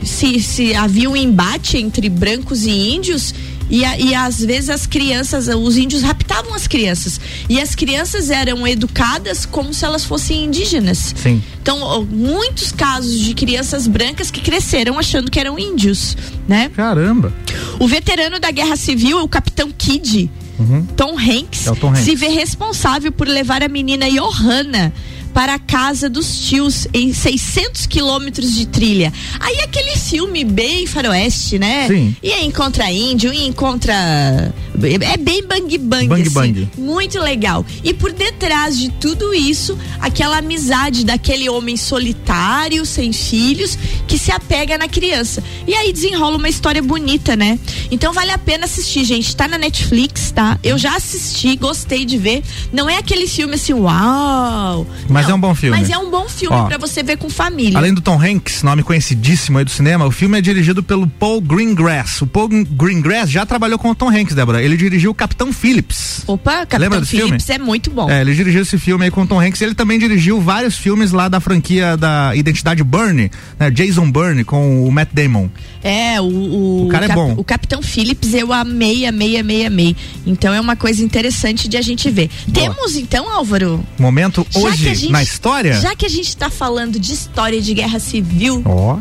se, 0.05 0.39
se 0.39 0.73
havia 0.73 1.09
um 1.09 1.15
embate 1.15 1.77
entre 1.77 2.09
brancos 2.09 2.65
e 2.65 2.71
índios 2.71 3.33
e, 3.69 3.81
e 3.81 4.13
às 4.13 4.39
vezes 4.39 4.69
as 4.69 4.85
crianças, 4.85 5.47
os 5.47 5.77
índios 5.77 6.01
raptavam 6.03 6.53
as 6.53 6.67
crianças. 6.67 7.19
E 7.49 7.59
as 7.59 7.73
crianças 7.75 8.29
eram 8.29 8.67
educadas 8.67 9.45
como 9.45 9.73
se 9.73 9.85
elas 9.85 10.05
fossem 10.05 10.45
indígenas. 10.45 11.13
Sim. 11.17 11.41
Então, 11.61 12.05
muitos 12.05 12.71
casos 12.71 13.19
de 13.19 13.33
crianças 13.33 13.87
brancas 13.87 14.29
que 14.29 14.41
cresceram 14.41 14.99
achando 14.99 15.31
que 15.31 15.39
eram 15.39 15.57
índios, 15.57 16.15
né? 16.47 16.69
Caramba. 16.75 17.33
O 17.79 17.87
veterano 17.87 18.39
da 18.39 18.51
Guerra 18.51 18.75
Civil, 18.75 19.23
o 19.23 19.27
Capitão 19.27 19.71
Kidd, 19.75 20.29
Uhum. 20.59 20.85
Tom, 20.95 21.17
Hanks, 21.17 21.65
é 21.65 21.73
Tom 21.73 21.89
Hanks 21.89 22.03
se 22.03 22.15
vê 22.15 22.27
responsável 22.27 23.11
por 23.11 23.27
levar 23.27 23.63
a 23.63 23.67
menina 23.67 24.07
Johanna 24.07 24.93
para 25.33 25.55
a 25.55 25.59
casa 25.59 26.09
dos 26.09 26.37
tios 26.47 26.87
em 26.93 27.11
600 27.11 27.85
quilômetros 27.87 28.53
de 28.55 28.67
trilha. 28.67 29.11
Aí 29.39 29.59
aquele 29.61 29.95
filme 29.97 30.43
bem 30.43 30.85
faroeste, 30.85 31.57
né? 31.57 31.87
Sim. 31.87 32.15
E 32.21 32.31
encontra 32.45 32.91
índio, 32.91 33.33
e 33.33 33.45
encontra 33.47 34.53
é 34.85 35.17
bem 35.17 35.45
bang 35.45 35.77
bang, 35.77 36.07
bang, 36.07 36.21
assim. 36.21 36.31
bang. 36.31 36.69
Muito 36.77 37.19
legal. 37.19 37.65
E 37.83 37.93
por 37.93 38.11
detrás 38.11 38.77
de 38.77 38.89
tudo 38.91 39.33
isso, 39.33 39.77
aquela 39.99 40.37
amizade 40.37 41.03
daquele 41.03 41.49
homem 41.49 41.75
solitário, 41.75 42.85
sem 42.85 43.11
filhos, 43.11 43.77
que 44.07 44.17
se 44.17 44.31
apega 44.31 44.77
na 44.77 44.87
criança. 44.87 45.43
E 45.67 45.73
aí 45.73 45.91
desenrola 45.91 46.37
uma 46.37 46.49
história 46.49 46.81
bonita, 46.81 47.35
né? 47.35 47.57
Então 47.89 48.13
vale 48.13 48.31
a 48.31 48.37
pena 48.37 48.65
assistir, 48.65 49.03
gente. 49.03 49.35
Tá 49.35 49.47
na 49.47 49.57
Netflix, 49.57 50.31
tá? 50.31 50.59
Eu 50.63 50.77
já 50.77 50.95
assisti, 50.95 51.55
gostei 51.55 52.05
de 52.05 52.17
ver. 52.17 52.43
Não 52.71 52.89
é 52.89 52.97
aquele 52.97 53.27
filme 53.27 53.55
assim, 53.55 53.73
uau! 53.73 54.85
Mas 55.09 55.23
mas 55.23 55.31
é 55.31 55.33
um 55.33 55.39
bom 55.39 55.55
filme. 55.55 55.77
Mas 55.77 55.89
é 55.89 55.97
um 55.97 56.09
bom 56.09 56.27
filme 56.27 56.57
para 56.67 56.77
você 56.77 57.01
ver 57.01 57.17
com 57.17 57.29
família. 57.29 57.77
Além 57.77 57.93
do 57.93 58.01
Tom 58.01 58.21
Hanks, 58.21 58.61
nome 58.61 58.83
conhecidíssimo 58.83 59.57
aí 59.57 59.65
do 59.65 59.71
cinema, 59.71 60.05
o 60.05 60.11
filme 60.11 60.37
é 60.37 60.41
dirigido 60.41 60.83
pelo 60.83 61.07
Paul 61.07 61.39
Greengrass. 61.39 62.21
O 62.21 62.27
Paul 62.27 62.49
Greengrass 62.49 63.29
já 63.29 63.45
trabalhou 63.45 63.79
com 63.79 63.89
o 63.89 63.95
Tom 63.95 64.09
Hanks, 64.09 64.35
Débora. 64.35 64.61
Ele 64.61 64.72
dirigiu 64.77 65.11
o 65.11 65.13
Capitão 65.13 65.51
Phillips. 65.51 66.23
Opa, 66.27 66.65
Capitão 66.65 67.05
Phillips 67.05 67.45
filme? 67.45 67.61
é 67.61 67.65
muito 67.65 67.89
bom. 67.91 68.09
É, 68.09 68.21
ele 68.21 68.33
dirigiu 68.33 68.61
esse 68.61 68.77
filme 68.77 69.05
aí 69.05 69.11
com 69.11 69.21
o 69.21 69.27
Tom 69.27 69.39
Hanks. 69.39 69.61
Ele 69.61 69.75
também 69.75 69.99
dirigiu 69.99 70.39
vários 70.41 70.77
filmes 70.77 71.11
lá 71.11 71.27
da 71.27 71.39
franquia 71.39 71.95
da 71.97 72.35
Identidade 72.35 72.83
Burnie, 72.83 73.31
né? 73.59 73.69
Jason 73.71 74.09
Burnie 74.11 74.43
com 74.43 74.87
o 74.87 74.91
Matt 74.91 75.09
Damon. 75.13 75.49
É, 75.83 76.19
o, 76.21 76.25
o, 76.25 76.85
o 76.85 76.89
cara 76.89 77.07
o 77.07 77.11
é 77.11 77.15
bom. 77.15 77.33
O 77.37 77.43
Capitão 77.43 77.81
Phillips 77.81 78.33
eu 78.33 78.53
amei, 78.53 79.05
amei, 79.05 79.37
amei, 79.37 79.65
amei. 79.65 79.95
Então 80.25 80.53
é 80.53 80.59
uma 80.61 80.75
coisa 80.75 81.03
interessante 81.03 81.67
de 81.67 81.77
a 81.77 81.81
gente 81.81 82.09
ver. 82.09 82.29
Boa. 82.47 82.73
Temos 82.73 82.95
então, 82.95 83.29
Álvaro? 83.29 83.83
Momento 83.99 84.45
hoje 84.55 84.95
gente- 84.95 85.11
na 85.11 85.21
história. 85.21 85.73
Já 85.79 85.95
que 85.95 86.05
a 86.05 86.09
gente 86.09 86.35
tá 86.37 86.49
falando 86.49 86.99
de 86.99 87.13
história 87.13 87.61
de 87.61 87.73
guerra 87.73 87.99
civil 87.99 88.61
Ó. 88.65 88.97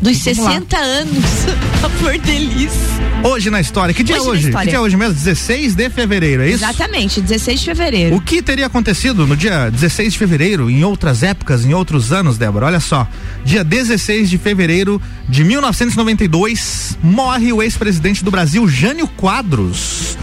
dos 0.00 0.18
Vamos 0.18 0.38
lá. 0.38 0.52
60 0.52 0.76
anos 0.76 1.24
da 1.82 1.88
Flor 1.90 2.18
de 2.18 2.38
Lis. 2.38 2.72
Hoje 3.22 3.50
na 3.50 3.60
história. 3.60 3.94
Que 3.94 4.02
dia 4.02 4.16
Hoje 4.16 4.26
é 4.26 4.30
hoje? 4.30 4.52
Que 4.52 4.66
dia 4.66 4.76
é 4.76 4.80
hoje 4.80 4.96
mesmo? 4.96 5.14
16 5.14 5.74
de 5.74 5.90
fevereiro, 5.90 6.42
é 6.42 6.48
isso? 6.48 6.64
Exatamente, 6.64 7.20
16 7.20 7.60
de 7.60 7.66
fevereiro. 7.66 8.16
O 8.16 8.20
que 8.20 8.42
teria 8.42 8.66
acontecido 8.66 9.26
no 9.26 9.36
dia 9.36 9.70
16 9.70 10.14
de 10.14 10.18
fevereiro, 10.18 10.70
em 10.70 10.82
outras 10.84 11.22
épocas, 11.22 11.64
em 11.64 11.74
outros 11.74 12.12
anos, 12.12 12.38
Débora? 12.38 12.66
Olha 12.66 12.80
só. 12.80 13.06
Dia 13.44 13.62
16 13.62 14.30
de 14.30 14.38
fevereiro 14.38 15.00
de 15.28 15.44
1992, 15.44 16.96
morre 17.02 17.52
o 17.52 17.62
ex-presidente 17.62 18.24
do 18.24 18.30
Brasil, 18.30 18.66
Jânio 18.66 19.06
Quadros. 19.06 20.16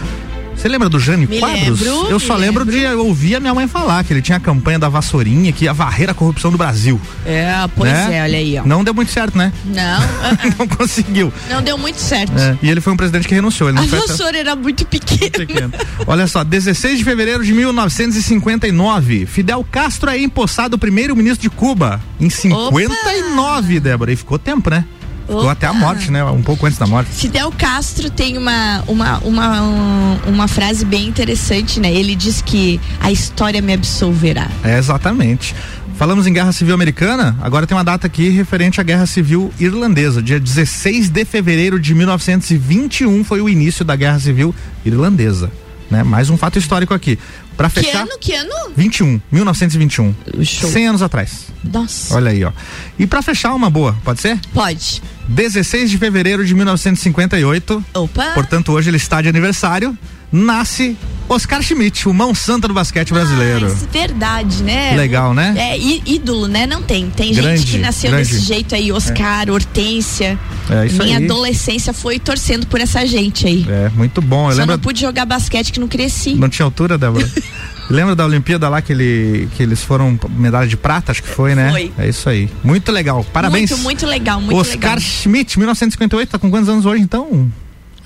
Você 0.58 0.66
lembra 0.66 0.88
do 0.88 0.98
Jânio 0.98 1.28
Me 1.28 1.38
Quadros? 1.38 1.80
lembro, 1.80 2.10
Eu 2.10 2.18
só 2.18 2.34
lembro 2.34 2.64
lembro. 2.64 2.78
de 2.78 2.82
eu 2.84 3.06
ouvir 3.06 3.36
a 3.36 3.40
minha 3.40 3.54
mãe 3.54 3.68
falar 3.68 4.02
que 4.02 4.12
ele 4.12 4.20
tinha 4.20 4.38
a 4.38 4.40
campanha 4.40 4.76
da 4.76 4.88
vassourinha 4.88 5.52
que 5.52 5.66
ia 5.66 5.72
varrer 5.72 6.10
a 6.10 6.14
corrupção 6.14 6.50
do 6.50 6.58
Brasil. 6.58 7.00
É, 7.24 7.54
pois 7.76 7.92
né? 7.92 8.16
é, 8.18 8.22
olha 8.24 8.38
aí, 8.38 8.58
ó. 8.58 8.64
Não 8.66 8.82
deu 8.82 8.92
muito 8.92 9.12
certo, 9.12 9.38
né? 9.38 9.52
Não, 9.64 9.82
ah, 9.82 10.02
ah, 10.42 10.54
Não 10.58 10.66
conseguiu. 10.66 11.32
não 11.48 11.62
deu 11.62 11.78
muito 11.78 12.00
certo. 12.00 12.32
É, 12.36 12.58
E 12.60 12.68
ele 12.68 12.80
foi 12.80 12.92
um 12.92 12.96
presidente 12.96 13.28
que 13.28 13.34
renunciou. 13.34 13.68
Ele 13.68 13.78
A 13.78 13.82
não 13.82 13.88
foi 13.88 13.98
até- 13.98 14.08
vassoura 14.08 14.36
era 14.36 14.56
muito 14.56 14.84
pequena. 14.84 15.30
pequeno. 15.30 15.72
Olha 16.06 16.26
só, 16.26 16.42
16 16.42 16.98
de 16.98 17.04
fevereiro 17.04 17.44
de 17.44 17.52
1959, 17.52 19.26
Fidel 19.26 19.64
Castro 19.70 20.10
é 20.10 20.18
empossado 20.18 20.76
primeiro-ministro 20.76 21.42
de 21.42 21.50
Cuba 21.50 22.00
em 22.20 22.28
59, 22.28 23.78
Débora. 23.78 24.12
E 24.12 24.16
ficou 24.16 24.38
tempo, 24.40 24.70
né? 24.70 24.84
Opa. 25.28 25.52
até 25.52 25.66
a 25.66 25.72
morte, 25.72 26.10
né? 26.10 26.24
Um 26.24 26.42
pouco 26.42 26.66
antes 26.66 26.78
da 26.78 26.86
morte. 26.86 27.10
Fidel 27.10 27.52
Castro 27.52 28.10
tem 28.10 28.38
uma, 28.38 28.82
uma, 28.86 29.18
uma, 29.18 29.62
um- 29.62 30.18
uma 30.28 30.48
frase 30.48 30.84
bem 30.84 31.06
interessante, 31.06 31.78
né? 31.80 31.92
Ele 31.92 32.14
diz 32.16 32.40
que 32.42 32.80
a 33.00 33.10
história 33.12 33.60
me 33.60 33.72
absolverá. 33.74 34.48
É, 34.64 34.78
exatamente. 34.78 35.54
Falamos 35.96 36.26
em 36.28 36.32
Guerra 36.32 36.52
Civil 36.52 36.72
Americana, 36.74 37.36
agora 37.40 37.66
tem 37.66 37.76
uma 37.76 37.82
data 37.82 38.06
aqui 38.06 38.28
referente 38.28 38.80
à 38.80 38.84
Guerra 38.84 39.04
Civil 39.04 39.52
Irlandesa. 39.58 40.22
Dia 40.22 40.38
16 40.38 41.08
de 41.10 41.24
fevereiro 41.24 41.78
de 41.80 41.92
1921 41.92 43.24
foi 43.24 43.40
o 43.40 43.48
início 43.48 43.84
da 43.84 43.96
Guerra 43.96 44.18
Civil 44.20 44.54
Irlandesa. 44.84 45.50
Né? 45.90 46.02
Mais 46.04 46.30
um 46.30 46.36
fato 46.36 46.58
histórico 46.58 46.94
aqui. 46.94 47.18
Pra 47.58 47.68
Que 47.68 47.82
fechar. 47.82 48.02
ano? 48.02 48.18
Que 48.20 48.34
ano? 48.34 48.54
21, 48.76 49.20
1921. 49.32 50.14
Show. 50.44 50.70
100 50.70 50.86
anos 50.88 51.02
atrás. 51.02 51.48
Nossa. 51.64 52.14
Olha 52.14 52.30
aí, 52.30 52.44
ó. 52.44 52.52
E 52.98 53.04
pra 53.04 53.20
fechar 53.20 53.52
uma 53.52 53.68
boa, 53.68 53.94
pode 54.04 54.20
ser? 54.20 54.38
Pode. 54.54 55.02
16 55.28 55.90
de 55.90 55.98
fevereiro 55.98 56.46
de 56.46 56.54
1958, 56.54 57.84
Opa. 57.94 58.30
portanto 58.32 58.70
hoje 58.72 58.88
ele 58.90 58.96
está 58.96 59.20
de 59.20 59.28
aniversário, 59.28 59.98
nasce 60.30 60.96
Oscar 61.28 61.62
Schmidt, 61.62 62.08
o 62.08 62.14
mão 62.14 62.34
santa 62.34 62.66
do 62.66 62.74
basquete 62.74 63.12
brasileiro. 63.12 63.66
Ah, 63.70 63.86
verdade, 63.92 64.62
né? 64.62 64.96
Legal, 64.96 65.34
né? 65.34 65.54
É, 65.58 65.78
ídolo, 65.78 66.48
né? 66.48 66.66
Não 66.66 66.82
tem. 66.82 67.10
Tem 67.10 67.34
grande, 67.34 67.60
gente 67.60 67.72
que 67.72 67.78
nasceu 67.78 68.10
grande. 68.10 68.30
desse 68.30 68.40
jeito 68.40 68.74
aí, 68.74 68.90
Oscar, 68.90 69.48
é. 69.48 69.52
Hortência. 69.52 70.38
É, 70.70 70.86
isso 70.86 71.02
Minha 71.02 71.18
aí. 71.18 71.24
adolescência 71.24 71.92
foi 71.92 72.18
torcendo 72.18 72.66
por 72.66 72.80
essa 72.80 73.06
gente 73.06 73.46
aí. 73.46 73.66
É, 73.68 73.90
muito 73.94 74.22
bom. 74.22 74.48
Eu 74.48 74.52
Só 74.52 74.60
lembro... 74.60 74.76
não 74.76 74.82
pude 74.82 75.00
jogar 75.00 75.26
basquete 75.26 75.70
que 75.70 75.80
não 75.80 75.88
cresci. 75.88 76.34
Não 76.34 76.48
tinha 76.48 76.64
altura, 76.64 76.96
Débora? 76.96 77.30
Lembra 77.90 78.14
da 78.14 78.26
Olimpíada 78.26 78.68
lá 78.68 78.82
que, 78.82 78.92
ele, 78.92 79.48
que 79.56 79.62
eles 79.62 79.82
foram 79.82 80.18
medalha 80.36 80.68
de 80.68 80.76
prata, 80.76 81.10
acho 81.10 81.22
que 81.22 81.28
foi, 81.28 81.54
né? 81.54 81.70
Foi. 81.70 81.90
É 81.96 82.06
isso 82.06 82.28
aí. 82.28 82.50
Muito 82.62 82.92
legal. 82.92 83.24
Parabéns. 83.32 83.70
Muito, 83.70 83.82
muito 83.82 84.06
legal, 84.06 84.40
muito 84.40 84.56
Oscar 84.56 84.96
legal. 84.96 85.00
Schmidt, 85.00 85.58
1958, 85.58 86.28
tá 86.28 86.38
com 86.38 86.50
quantos 86.50 86.68
anos 86.68 86.84
hoje 86.84 87.02
então? 87.02 87.50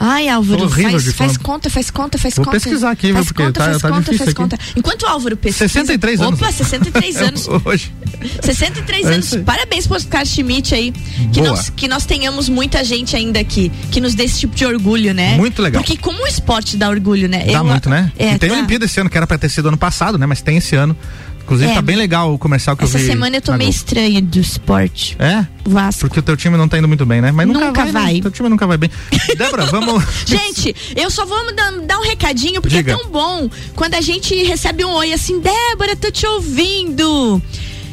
Ai, 0.04 0.28
Álvaro, 0.28 0.68
faz, 0.68 1.12
faz 1.12 1.36
conta, 1.36 1.70
faz 1.70 1.88
conta, 1.88 2.18
faz 2.18 2.34
Vou 2.34 2.44
conta. 2.44 2.58
Vou 2.58 2.60
pesquisar 2.60 2.90
aqui, 2.90 3.12
faz 3.12 3.26
porque 3.26 3.44
conta, 3.44 3.60
tá, 3.60 3.66
faz 3.66 3.82
tá 3.82 3.88
conta, 3.88 4.04
faz 4.06 4.20
aqui. 4.22 4.34
conta. 4.34 4.58
Enquanto 4.74 5.02
o 5.04 5.06
Álvaro 5.06 5.36
pesquisa... 5.36 5.68
63 5.68 6.20
anos. 6.20 6.42
Opa, 6.42 6.50
63 6.50 7.16
anos. 7.22 7.48
Hoje. 7.64 7.92
63 8.42 9.06
é 9.06 9.14
anos. 9.14 9.36
Parabéns 9.46 9.86
pro 9.86 9.96
Oscar 9.96 10.26
Schmidt 10.26 10.74
aí. 10.74 10.92
Que 11.32 11.40
nós, 11.40 11.70
que 11.70 11.86
nós 11.86 12.04
tenhamos 12.04 12.48
muita 12.48 12.82
gente 12.82 13.14
ainda 13.14 13.38
aqui 13.38 13.70
que 13.92 14.00
nos 14.00 14.16
dê 14.16 14.24
esse 14.24 14.40
tipo 14.40 14.56
de 14.56 14.66
orgulho, 14.66 15.14
né? 15.14 15.36
Muito 15.36 15.62
legal. 15.62 15.80
Porque 15.80 15.96
como 15.96 16.24
o 16.24 16.26
esporte 16.26 16.76
dá 16.76 16.88
orgulho, 16.88 17.28
né? 17.28 17.44
Dá 17.46 17.58
Eu, 17.58 17.64
muito, 17.64 17.88
né? 17.88 18.10
É, 18.18 18.34
e 18.34 18.38
tem 18.40 18.50
tá. 18.50 18.56
Olimpíada 18.56 18.84
esse 18.84 18.98
ano, 18.98 19.08
que 19.08 19.16
era 19.16 19.26
pra 19.26 19.38
ter 19.38 19.50
sido 19.50 19.68
ano 19.68 19.78
passado, 19.78 20.18
né? 20.18 20.26
Mas 20.26 20.42
tem 20.42 20.56
esse 20.56 20.74
ano. 20.74 20.96
Inclusive 21.44 21.70
é, 21.70 21.74
tá 21.74 21.82
bem 21.82 21.96
legal 21.96 22.32
o 22.32 22.38
comercial 22.38 22.76
que 22.76 22.84
eu 22.84 22.88
vi. 22.88 22.96
Essa 22.96 23.06
semana 23.06 23.36
eu 23.36 23.42
tô 23.42 23.52
meio 23.54 23.70
estranha 23.70 24.20
do 24.22 24.38
esporte. 24.38 25.16
É? 25.18 25.46
Vasco. 25.64 26.02
Porque 26.02 26.20
o 26.20 26.22
teu 26.22 26.36
time 26.36 26.56
não 26.56 26.68
tá 26.68 26.78
indo 26.78 26.88
muito 26.88 27.04
bem, 27.04 27.20
né? 27.20 27.32
Mas 27.32 27.46
nunca, 27.46 27.66
nunca 27.66 27.84
vai. 27.84 27.92
vai. 27.92 28.14
Né? 28.14 28.20
Teu 28.22 28.30
time 28.30 28.48
nunca 28.48 28.66
vai 28.66 28.76
bem. 28.76 28.90
Débora, 29.36 29.66
vamos. 29.66 30.02
gente, 30.26 30.74
eu 30.96 31.10
só 31.10 31.24
vou 31.26 31.54
dar, 31.54 31.72
dar 31.80 31.98
um 31.98 32.02
recadinho, 32.02 32.60
porque 32.60 32.76
é 32.76 32.78
Diga. 32.78 32.92
é 32.92 32.96
tão 32.96 33.10
bom 33.10 33.50
quando 33.74 33.94
a 33.94 34.00
gente 34.00 34.34
recebe 34.44 34.84
um 34.84 34.92
oi 34.92 35.12
assim, 35.12 35.40
Débora, 35.40 35.96
tô 35.96 36.10
te 36.10 36.26
ouvindo 36.26 37.42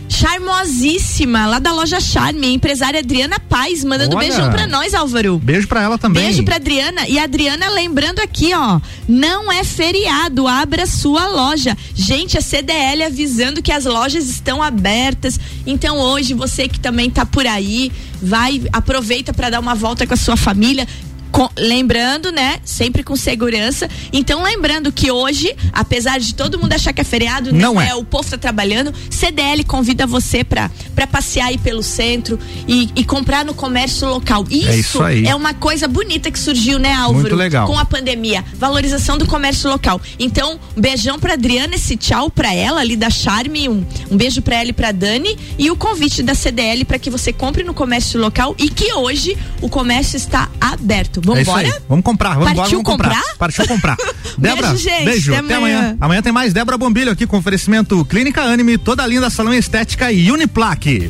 charmosíssima, 0.09 1.45
lá 1.45 1.59
da 1.59 1.71
loja 1.71 1.99
Charme, 1.99 2.53
empresária 2.53 2.99
Adriana 2.99 3.39
Paz, 3.39 3.83
mandando 3.83 4.17
Olha, 4.17 4.27
beijão 4.27 4.49
pra 4.49 4.67
nós, 4.67 4.93
Álvaro. 4.93 5.37
Beijo 5.37 5.67
pra 5.67 5.83
ela 5.83 5.97
também. 5.97 6.23
Beijo 6.23 6.43
pra 6.43 6.55
Adriana. 6.55 7.07
E 7.07 7.19
a 7.19 7.23
Adriana 7.23 7.69
lembrando 7.69 8.19
aqui, 8.19 8.53
ó, 8.53 8.81
não 9.07 9.51
é 9.51 9.63
feriado, 9.63 10.47
abra 10.47 10.85
sua 10.85 11.27
loja. 11.27 11.77
Gente, 11.93 12.37
a 12.37 12.41
CDL 12.41 13.03
avisando 13.03 13.61
que 13.61 13.71
as 13.71 13.85
lojas 13.85 14.27
estão 14.27 14.61
abertas. 14.61 15.39
Então 15.65 15.97
hoje, 15.99 16.33
você 16.33 16.67
que 16.67 16.79
também 16.79 17.09
tá 17.09 17.25
por 17.25 17.45
aí, 17.45 17.91
vai, 18.21 18.61
aproveita 18.73 19.31
para 19.31 19.49
dar 19.49 19.59
uma 19.59 19.75
volta 19.75 20.05
com 20.07 20.13
a 20.13 20.17
sua 20.17 20.35
família. 20.35 20.87
Com, 21.39 21.49
lembrando, 21.57 22.33
né? 22.33 22.59
Sempre 22.65 23.01
com 23.01 23.15
segurança. 23.15 23.89
Então, 24.11 24.43
lembrando 24.43 24.91
que 24.91 25.09
hoje, 25.09 25.55
apesar 25.71 26.19
de 26.19 26.35
todo 26.35 26.59
mundo 26.59 26.73
achar 26.73 26.91
que 26.91 26.99
é 26.99 27.03
feriado, 27.05 27.53
não, 27.53 27.75
não 27.75 27.81
é. 27.81 27.91
é. 27.91 27.95
O 27.95 28.03
povo 28.03 28.29
tá 28.29 28.37
trabalhando. 28.37 28.93
CDL 29.09 29.63
convida 29.63 30.05
você 30.05 30.43
para 30.43 30.69
passear 31.09 31.47
aí 31.47 31.57
pelo 31.57 31.81
centro 31.81 32.37
e, 32.67 32.89
e, 32.93 33.05
comprar 33.05 33.45
no 33.45 33.53
comércio 33.53 34.05
local. 34.05 34.45
Isso 34.49 35.01
é, 35.01 35.15
isso 35.15 35.29
é, 35.29 35.33
uma 35.33 35.53
coisa 35.53 35.87
bonita 35.87 36.29
que 36.29 36.37
surgiu, 36.37 36.77
né, 36.77 36.91
Álvaro? 36.91 37.21
Muito 37.21 37.35
legal. 37.37 37.65
Com 37.65 37.79
a 37.79 37.85
pandemia. 37.85 38.43
Valorização 38.55 39.17
do 39.17 39.25
comércio 39.25 39.69
local. 39.69 40.01
Então, 40.19 40.59
um 40.75 40.81
beijão 40.81 41.17
pra 41.17 41.35
Adriana, 41.35 41.75
esse 41.75 41.95
tchau 41.95 42.29
pra 42.29 42.53
ela 42.53 42.81
ali 42.81 42.97
da 42.97 43.09
Charme, 43.09 43.69
um, 43.69 43.85
um 44.11 44.17
beijo 44.17 44.41
pra 44.41 44.57
ela 44.57 44.71
e 44.71 44.73
pra 44.73 44.91
Dani. 44.91 45.37
E 45.57 45.71
o 45.71 45.77
convite 45.77 46.21
da 46.21 46.35
CDL 46.35 46.83
para 46.83 46.99
que 46.99 47.09
você 47.09 47.31
compre 47.31 47.63
no 47.63 47.73
comércio 47.73 48.19
local 48.19 48.53
e 48.59 48.69
que 48.69 48.91
hoje 48.91 49.37
o 49.61 49.69
comércio 49.69 50.17
está 50.17 50.49
aberto. 50.59 51.28
Vamos 51.29 51.39
é 51.39 51.41
embora? 51.41 51.81
Vamos 51.87 52.05
comprar, 52.05 52.33
vamos 52.35 52.53
Partiu 52.53 52.79
embora, 52.79 52.97
vamos 52.97 53.13
comprar? 53.13 53.37
Partiu 53.37 53.67
comprar. 53.67 53.97
Débora, 54.37 54.67
beijo, 54.69 54.83
gente, 54.83 55.05
beijo. 55.05 55.33
Até, 55.33 55.45
até 55.45 55.55
amanhã. 55.55 55.77
amanhã. 55.77 55.97
amanhã. 56.01 56.21
tem 56.21 56.31
mais 56.31 56.53
Débora 56.53 56.77
Bombilho 56.77 57.11
aqui 57.11 57.27
com 57.27 57.37
oferecimento 57.37 58.03
Clínica 58.05 58.41
Anime, 58.41 58.77
toda 58.77 59.05
linda 59.05 59.29
salão 59.29 59.53
estética 59.53 60.11
e 60.11 60.31
Uniplaque. 60.31 61.09